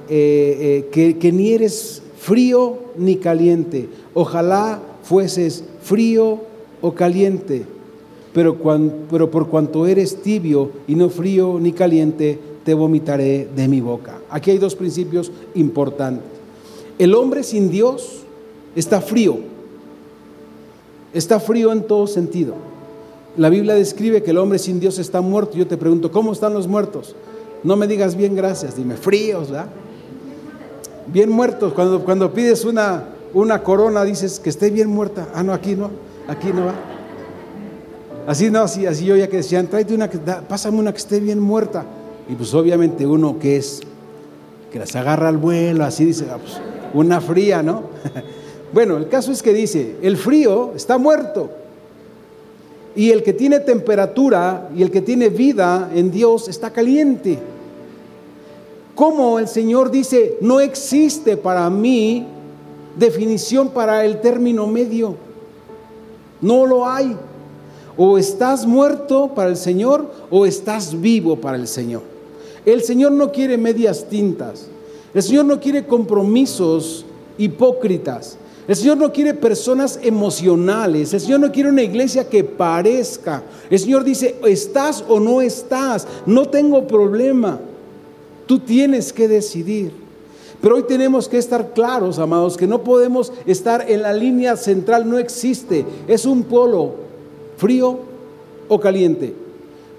[0.08, 6.40] eh, eh, que, ni eres frío ni caliente, ojalá fueses frío
[6.80, 7.64] o caliente,
[8.32, 8.56] pero,
[9.10, 14.18] pero por cuanto eres tibio y no frío ni caliente, te vomitaré de mi boca.
[14.30, 16.24] Aquí hay dos principios importantes.
[16.98, 18.22] El hombre sin Dios
[18.76, 19.38] está frío,
[21.12, 22.54] está frío en todo sentido.
[23.36, 25.56] La Biblia describe que el hombre sin Dios está muerto.
[25.56, 27.16] Yo te pregunto, ¿cómo están los muertos?
[27.64, 29.68] No me digas bien gracias, dime fríos, ¿verdad?
[31.06, 31.72] Bien muertos.
[31.72, 35.28] Cuando, cuando pides una, una corona dices que esté bien muerta.
[35.34, 35.90] Ah, no, aquí no,
[36.28, 36.74] aquí no va.
[38.26, 40.08] Así no, así, así yo ya que decían, tráete una,
[40.48, 41.84] pásame una que esté bien muerta.
[42.28, 43.82] Y pues obviamente uno que es
[44.72, 46.60] que las agarra al vuelo, así dice, ah, pues,
[46.94, 47.82] una fría, ¿no?
[48.72, 51.50] bueno, el caso es que dice, el frío está muerto.
[52.94, 57.38] Y el que tiene temperatura y el que tiene vida en Dios está caliente.
[58.94, 62.26] Como el Señor dice, no existe para mí
[62.96, 65.16] definición para el término medio.
[66.40, 67.16] No lo hay.
[67.96, 72.11] O estás muerto para el Señor o estás vivo para el Señor.
[72.64, 74.66] El Señor no quiere medias tintas.
[75.14, 77.04] El Señor no quiere compromisos
[77.38, 78.38] hipócritas.
[78.68, 81.12] El Señor no quiere personas emocionales.
[81.12, 83.42] El Señor no quiere una iglesia que parezca.
[83.68, 86.06] El Señor dice, estás o no estás.
[86.24, 87.58] No tengo problema.
[88.46, 89.90] Tú tienes que decidir.
[90.60, 95.10] Pero hoy tenemos que estar claros, amados, que no podemos estar en la línea central.
[95.10, 95.84] No existe.
[96.06, 96.94] Es un polo
[97.56, 97.98] frío
[98.68, 99.34] o caliente.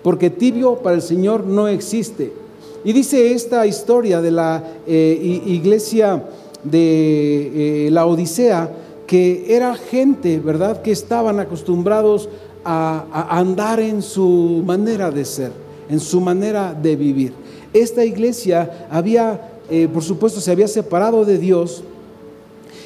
[0.01, 2.42] Porque tibio para el Señor no existe.
[2.83, 6.23] Y dice esta historia de la eh, iglesia
[6.63, 8.69] de eh, la Odisea,
[9.07, 12.29] que era gente, ¿verdad?, que estaban acostumbrados
[12.65, 15.51] a, andar en su manera de ser,
[15.89, 17.33] en su manera de vivir.
[17.73, 21.83] Esta iglesia había, eh, por supuesto, se había separado de Dios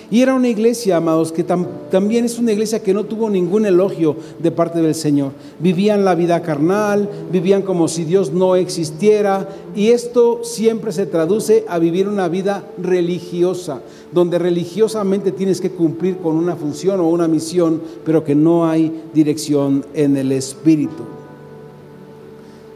[0.09, 4.15] y era una iglesia, amados, que también es una iglesia que no tuvo ningún elogio
[4.39, 5.33] de parte del Señor.
[5.59, 11.65] Vivían la vida carnal, vivían como si Dios no existiera, y esto siempre se traduce
[11.67, 13.81] a vivir una vida religiosa,
[14.13, 19.03] donde religiosamente tienes que cumplir con una función o una misión, pero que no hay
[19.13, 21.03] dirección en el Espíritu.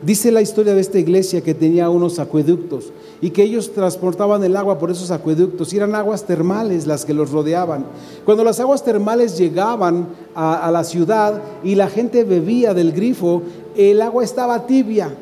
[0.04, 2.92] Dice la historia de esta iglesia que tenía unos acueductos
[3.22, 7.14] y que ellos transportaban el agua por esos acueductos y eran aguas termales las que
[7.14, 7.86] los rodeaban.
[8.26, 13.44] Cuando las aguas termales llegaban a, la ciudad y la gente bebía del grifo,
[13.78, 15.14] el agua estaba tibia.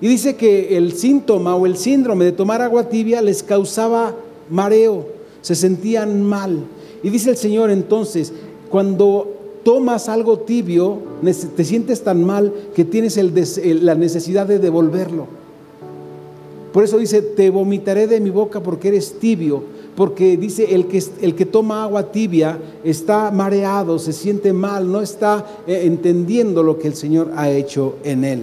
[0.00, 4.14] Y dice que el síntoma o el síndrome de tomar agua tibia les causaba
[4.50, 5.06] mareo,
[5.40, 6.64] se sentían mal.
[7.04, 8.32] Y dice el Señor entonces,
[8.68, 9.34] cuando
[9.64, 10.98] tomas algo tibio,
[11.56, 13.16] te sientes tan mal que tienes
[13.62, 15.47] la necesidad de devolverlo.
[16.72, 19.62] Por eso dice, te vomitaré de mi boca porque eres tibio,
[19.96, 25.00] porque dice, el que, el que toma agua tibia está mareado, se siente mal, no
[25.00, 28.42] está eh, entendiendo lo que el Señor ha hecho en él.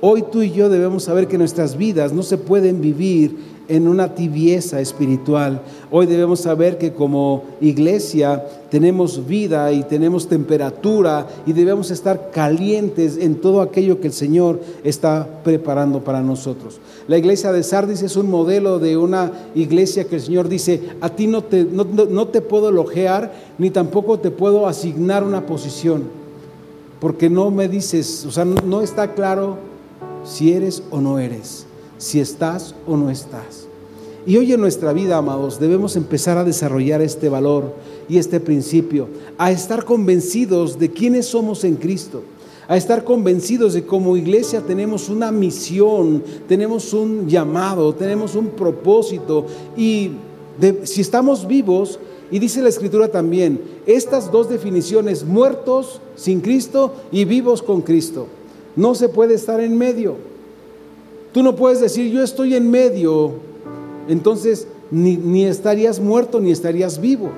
[0.00, 3.36] Hoy tú y yo debemos saber que nuestras vidas no se pueden vivir
[3.68, 5.60] en una tibieza espiritual.
[5.90, 13.18] Hoy debemos saber que como iglesia tenemos vida y tenemos temperatura y debemos estar calientes
[13.18, 16.80] en todo aquello que el Señor está preparando para nosotros.
[17.06, 21.10] La iglesia de Sardis es un modelo de una iglesia que el Señor dice, a
[21.10, 26.04] ti no te, no, te puedo elogiar ni tampoco te puedo asignar una posición,
[27.00, 29.58] porque no me dices, o sea, no está claro
[30.24, 31.67] si eres o no eres
[31.98, 33.68] si estás o no estás.
[34.26, 37.74] Y hoy en nuestra vida, amados, debemos empezar a desarrollar este valor
[38.08, 42.22] y este principio, a estar convencidos de quiénes somos en Cristo,
[42.68, 49.46] a estar convencidos de como iglesia tenemos una misión, tenemos un llamado, tenemos un propósito
[49.76, 50.10] y
[50.84, 51.98] si estamos vivos,
[52.30, 58.26] y dice la escritura también, estas dos definiciones, muertos sin Cristo y vivos con Cristo,
[58.76, 60.37] no se puede estar en medio.
[61.32, 63.32] Tú no puedes decir, yo estoy en medio,
[64.08, 67.30] entonces ni, estarías muerto ni estarías vivo.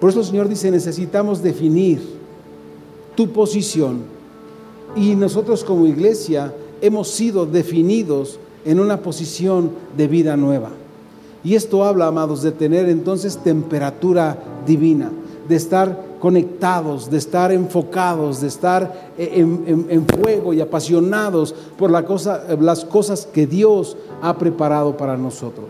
[0.00, 2.00] Por eso el Señor dice, necesitamos definir
[3.16, 4.02] tu posición.
[4.96, 10.70] Y nosotros como iglesia hemos sido definidos en una posición de vida nueva.
[11.42, 15.10] Y esto habla, amados, de tener entonces temperatura divina,
[15.48, 22.44] de estar conectados, de estar enfocados, de estar eh, en, fuego y apasionados por cosa,
[22.58, 25.66] las cosas que Dios ha preparado para nosotros.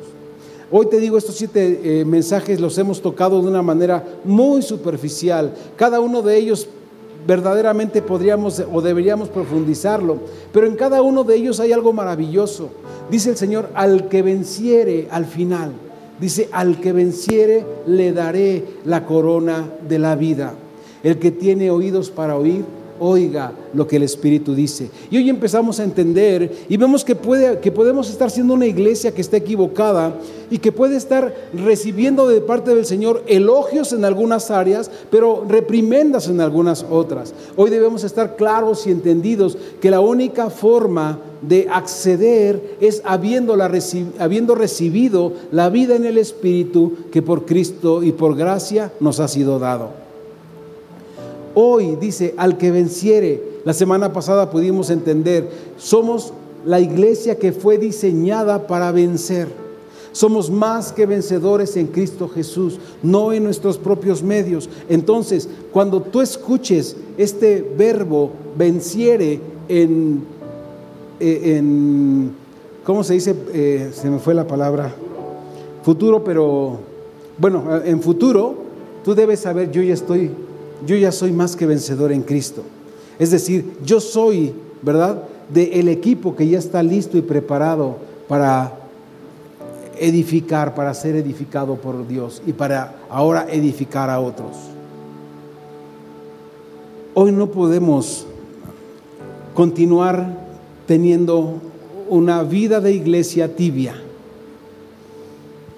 [0.70, 5.52] Hoy te digo, estos siete eh, mensajes los hemos tocado de una manera muy superficial.
[5.74, 6.68] Cada uno de ellos
[7.26, 10.18] verdaderamente podríamos o deberíamos profundizarlo,
[10.52, 12.68] pero en cada uno de ellos hay algo maravilloso.
[13.10, 15.72] Dice el Señor, al que venciere al final.
[16.20, 20.54] Dice, al que venciere le daré la corona de la vida.
[21.02, 22.64] El que tiene oídos para oír,
[23.00, 24.90] oiga lo que el Espíritu dice.
[25.10, 29.12] Y hoy empezamos a entender y vemos que, puede, que podemos estar siendo una iglesia
[29.12, 30.14] que está equivocada
[30.50, 36.28] y que puede estar recibiendo de parte del Señor elogios en algunas áreas, pero reprimendas
[36.28, 37.34] en algunas otras.
[37.56, 43.56] Hoy debemos estar claros y entendidos que la única forma de acceder es habiendo,
[44.18, 49.28] habiendo recibido la vida en el Espíritu que por Cristo y por gracia nos ha
[49.28, 50.03] sido dado.
[51.54, 55.48] Hoy dice, al que venciere, la semana pasada pudimos entender,
[55.78, 56.32] somos
[56.64, 59.48] la iglesia que fue diseñada para vencer.
[60.12, 64.68] Somos más que vencedores en Cristo Jesús, no en nuestros propios medios.
[64.88, 70.22] Entonces, cuando tú escuches este verbo venciere en,
[71.18, 72.30] eh, en
[72.84, 73.34] ¿cómo se dice?
[73.52, 74.94] Eh, se me fue la palabra.
[75.82, 76.78] Futuro, pero
[77.36, 78.54] bueno, en futuro,
[79.04, 80.30] tú debes saber, yo ya estoy,
[80.86, 82.62] yo ya soy más que vencedor en Cristo.
[83.18, 85.22] Es decir, yo soy, ¿verdad?
[85.52, 87.96] Del equipo que ya está listo y preparado
[88.28, 88.72] para
[89.98, 94.56] edificar, para ser edificado por Dios y para ahora edificar a otros.
[97.14, 98.26] Hoy no podemos
[99.54, 100.36] continuar
[100.86, 101.60] teniendo
[102.08, 104.03] una vida de iglesia tibia.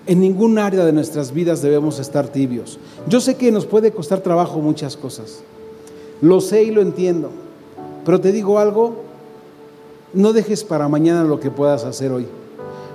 [0.06, 2.78] En ningún área de nuestras vidas debemos estar tibios.
[3.08, 5.40] Yo sé que nos puede costar trabajo muchas cosas.
[6.20, 7.30] Lo sé y lo entiendo.
[8.04, 9.02] Pero te digo algo,
[10.14, 12.26] no dejes para mañana lo que puedas hacer hoy.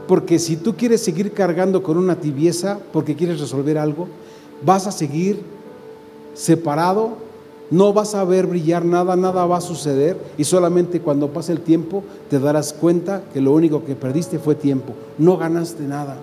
[0.08, 4.08] Porque si tú quieres seguir cargando con una tibieza porque quieres resolver algo,
[4.66, 5.42] vas a seguir
[6.34, 7.12] separado,
[7.70, 11.60] no vas a ver brillar nada, nada va a suceder y solamente cuando pase el
[11.60, 16.18] tiempo te darás cuenta que lo único que perdiste fue tiempo, no ganaste nada.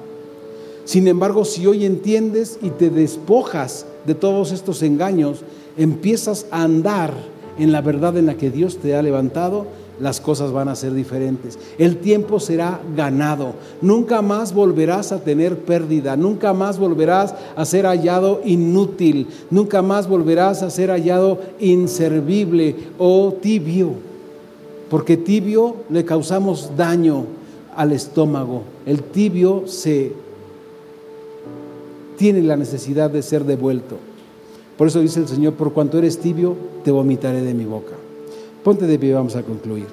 [0.89, 5.41] Sin embargo, si hoy entiendes y te despojas de todos estos engaños,
[5.77, 7.13] empiezas a andar
[7.59, 9.67] en la verdad en la que Dios te ha levantado,
[10.01, 11.59] las cosas van a ser diferentes.
[11.77, 13.53] El tiempo será ganado.
[13.83, 16.17] Nunca más volverás a tener pérdida.
[16.17, 19.27] Nunca más volverás a ser hallado inútil.
[19.51, 23.91] Nunca más volverás a ser hallado inservible o tibio.
[24.89, 27.27] Porque tibio le causamos daño
[27.77, 28.63] al estómago.
[28.87, 30.28] El tibio se
[32.19, 33.97] tiene la necesidad de ser devuelto.
[34.77, 37.95] Por eso dice el Señor, por cuanto eres tibio, te vomitaré de mi boca.
[38.63, 39.87] Ponte de pie, vamos a concluir.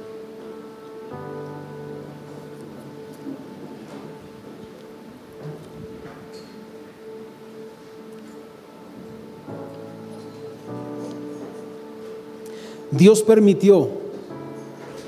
[12.91, 13.89] Dios permitió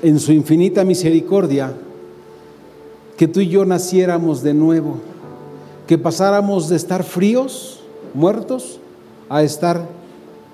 [0.02, 1.72] en su infinita misericordia
[3.16, 4.98] que tú y yo naciéramos de nuevo,
[5.88, 7.80] que pasáramos de estar fríos,
[8.14, 8.78] muertos,
[9.28, 9.88] a estar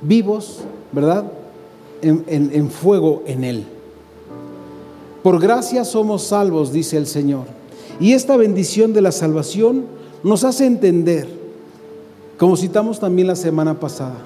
[0.00, 0.60] vivos,
[0.92, 1.24] ¿verdad?
[2.02, 3.64] en, fuego en Él.
[5.22, 7.46] Por gracia somos salvos, dice el Señor.
[7.98, 9.86] Y esta bendición de la salvación
[10.22, 11.28] nos hace entender,
[12.38, 14.18] como citamos también la semana pasada,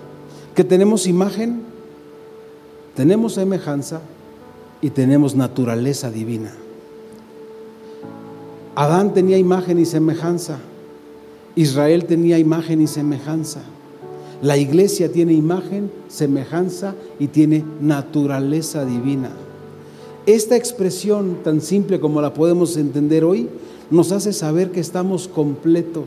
[0.54, 1.62] que tenemos imagen,
[2.94, 4.00] tenemos semejanza
[4.80, 6.52] y tenemos naturaleza divina.
[8.74, 10.58] Adán tenía imagen y semejanza,
[11.58, 13.62] Israel tenía imagen y semejanza.
[14.42, 19.32] La iglesia tiene imagen, semejanza y tiene naturaleza divina.
[20.24, 23.48] Esta expresión tan simple como la podemos entender hoy
[23.90, 26.04] nos hace saber que estamos completos.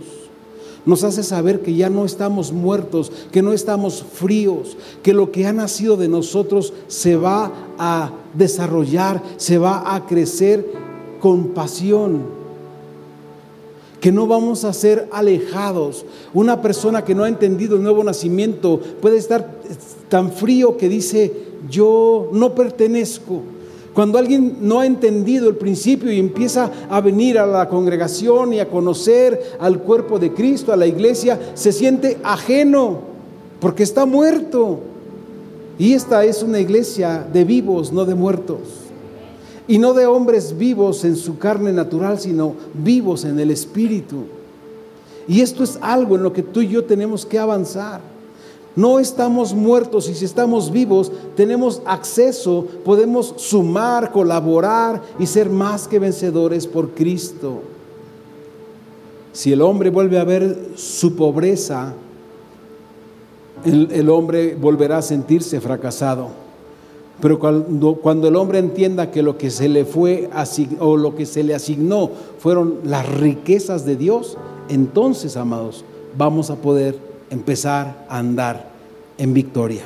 [0.86, 5.48] Nos hace saber que ya no estamos muertos, que no estamos fríos, que lo que
[5.48, 10.66] ha nacido de nosotros se va a desarrollar, se va a crecer
[11.20, 12.41] con pasión,
[14.02, 16.06] que no vamos a ser alejados.
[16.34, 19.62] Una persona que no ha entendido el nuevo nacimiento puede estar
[20.10, 21.32] tan frío que dice,
[21.70, 23.44] yo no pertenezco.
[23.94, 28.60] Cuando alguien no ha entendido el principio y empieza a venir a la congregación y
[28.60, 33.00] a conocer al cuerpo de Cristo, a la iglesia, se siente ajeno
[33.60, 34.80] porque está muerto.
[35.78, 38.81] Y esta es una iglesia de vivos, no de muertos.
[39.72, 44.26] Y no de hombres vivos en su carne natural, sino vivos en el Espíritu.
[45.30, 48.02] Y esto es algo en lo que tú y yo tenemos que avanzar.
[48.76, 55.88] No estamos muertos y si estamos vivos tenemos acceso, podemos sumar, colaborar y ser más
[55.88, 57.62] que vencedores por Cristo.
[59.32, 61.94] Si el hombre vuelve a ver su pobreza,
[63.64, 66.41] el, el hombre volverá a sentirse fracasado.
[67.20, 70.30] Pero cuando, el hombre entienda que lo que se le fue
[70.80, 72.10] o lo que se le asignó
[72.40, 74.38] fueron las riquezas de Dios,
[74.70, 75.84] entonces, amados,
[76.18, 76.98] vamos a poder
[77.30, 78.72] empezar a andar
[79.18, 79.84] en victoria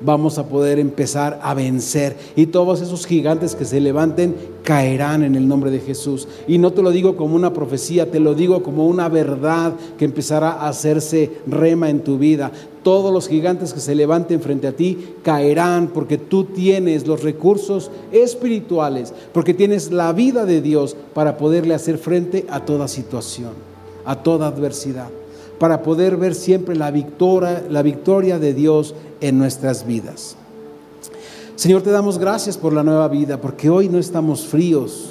[0.00, 2.16] vamos a poder empezar a vencer.
[2.36, 6.28] Y todos esos gigantes que se levanten caerán en el nombre de Jesús.
[6.46, 10.04] Y no te lo digo como una profecía, te lo digo como una verdad que
[10.04, 12.50] empezará a hacerse rema en tu vida.
[12.82, 17.90] Todos los gigantes que se levanten frente a ti caerán porque tú tienes los recursos
[18.10, 23.52] espirituales, porque tienes la vida de Dios para poderle hacer frente a toda situación,
[24.06, 25.19] a toda adversidad
[25.60, 30.34] para poder ver siempre la victoria, la victoria de Dios en nuestras vidas.
[31.54, 35.10] Señor, te damos gracias por la nueva vida, porque hoy no estamos fríos,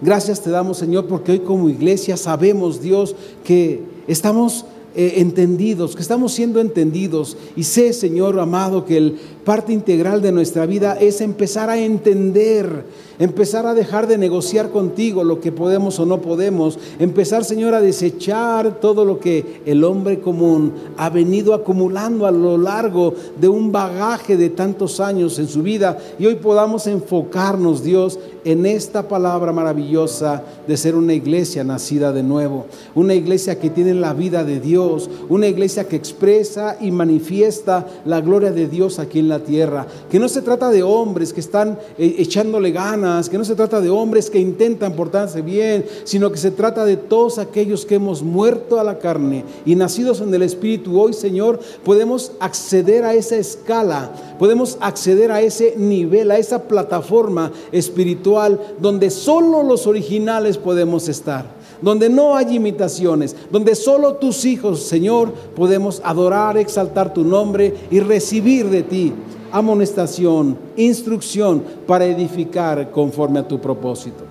[0.00, 4.64] Gracias te damos, Señor, porque hoy como iglesia sabemos, Dios, que estamos
[4.94, 7.36] eh, entendidos, que estamos siendo entendidos.
[7.56, 9.18] Y sé, Señor amado, que el
[9.48, 12.84] parte integral de nuestra vida es empezar a entender
[13.18, 17.80] empezar a dejar de negociar contigo lo que podemos o no podemos, empezar, Señor, a
[17.80, 23.72] desechar todo lo que el hombre común ha venido acumulando a lo largo de un
[23.72, 29.52] bagaje de tantos años en su vida y hoy podamos enfocarnos, Dios, en esta palabra
[29.52, 34.60] maravillosa de ser una iglesia nacida de nuevo, una iglesia que tiene la vida de
[34.60, 39.86] Dios, una iglesia que expresa y manifiesta la gloria de Dios aquí en la tierra,
[40.10, 43.80] que no se trata de hombres que están eh, echándole ganas, que no se trata
[43.80, 48.22] de hombres que intentan portarse bien, sino que se trata de todos aquellos que hemos
[48.22, 51.00] muerto a la carne y nacidos en el Espíritu.
[51.00, 57.52] Hoy, Señor, podemos acceder a esa escala, podemos acceder a ese nivel, a esa plataforma
[57.72, 64.82] espiritual donde solo los originales podemos estar donde no hay imitaciones, donde solo tus hijos,
[64.82, 69.12] Señor, podemos adorar, exaltar tu nombre y recibir de ti
[69.50, 74.24] amonestación, instrucción para edificar conforme a tu propósito.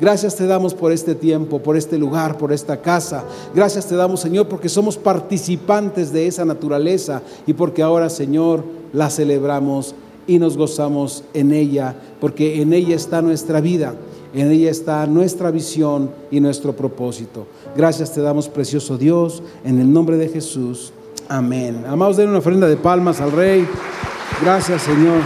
[0.00, 3.24] Gracias te damos por este tiempo, por este lugar, por esta casa.
[3.54, 9.10] Gracias te damos, Señor, porque somos participantes de esa naturaleza y porque ahora, Señor, la
[9.10, 9.94] celebramos
[10.26, 13.94] y nos gozamos en ella, porque en ella está nuestra vida,
[14.32, 17.46] en ella está nuestra visión y nuestro propósito.
[17.76, 20.92] Gracias te damos, precioso Dios, en el nombre de Jesús.
[21.28, 21.84] Amén.
[21.86, 23.66] Amados, den una ofrenda de palmas al Rey.
[24.42, 25.20] Gracias, Señor.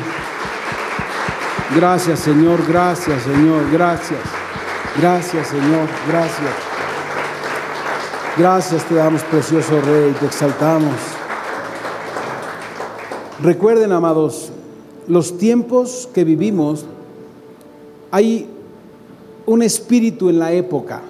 [1.75, 2.61] Gracias, Señor.
[2.69, 3.71] Gracias, Señor.
[3.73, 4.21] Gracias.
[5.01, 5.89] Gracias, Señor.
[6.09, 6.51] Gracias.
[8.37, 10.13] Gracias te damos, precioso Rey.
[10.19, 10.95] Te exaltamos.
[13.43, 14.51] Recuerden, amados,
[15.07, 16.87] los tiempos que vivimos,
[18.11, 18.49] hay
[19.47, 21.03] un espíritu en la época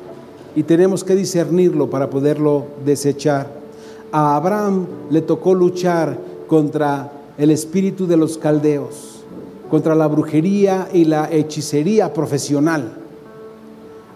[0.56, 3.48] y tenemos que discernirlo para poderlo desechar.
[4.12, 9.24] A Abraham le tocó luchar contra el espíritu de los caldeos,
[9.70, 12.98] contra la brujería y la hechicería profesional.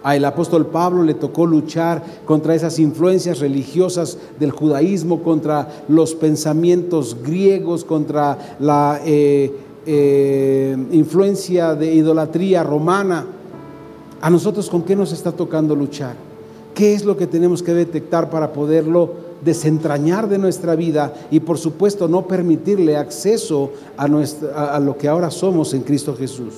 [0.01, 7.17] Al apóstol Pablo le tocó luchar contra esas influencias religiosas del judaísmo, contra los pensamientos
[7.21, 9.53] griegos, contra la eh,
[9.85, 13.25] eh, influencia de idolatría romana.
[14.21, 16.15] ¿A nosotros con qué nos está tocando luchar?
[16.75, 21.57] ¿Qué es lo que tenemos que detectar para poderlo desentrañar de nuestra vida y por
[21.57, 26.53] supuesto no permitirle acceso a, lo que ahora somos en Cristo Jesús.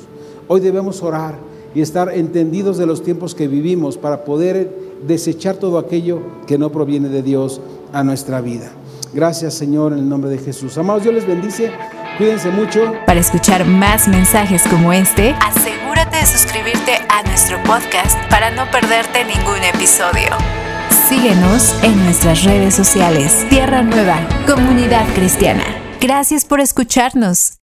[0.47, 1.35] Hoy debemos orar
[1.73, 6.71] y estar entendidos de los tiempos que vivimos para poder desechar todo aquello que no
[6.71, 7.61] proviene de Dios
[7.93, 8.71] a nuestra vida.
[9.13, 10.77] Gracias Señor en el nombre de Jesús.
[10.77, 11.71] Amados, Dios les bendice.
[12.17, 12.93] Cuídense mucho.
[13.05, 15.33] Para escuchar más mensajes como este,
[16.01, 20.29] asegúrate de suscribirte a nuestro podcast para no perderte ningún episodio.
[21.07, 23.45] Síguenos en nuestras redes sociales.
[23.49, 25.63] Tierra Nueva, Comunidad Cristiana.
[25.99, 27.53] Gracias por escucharnos.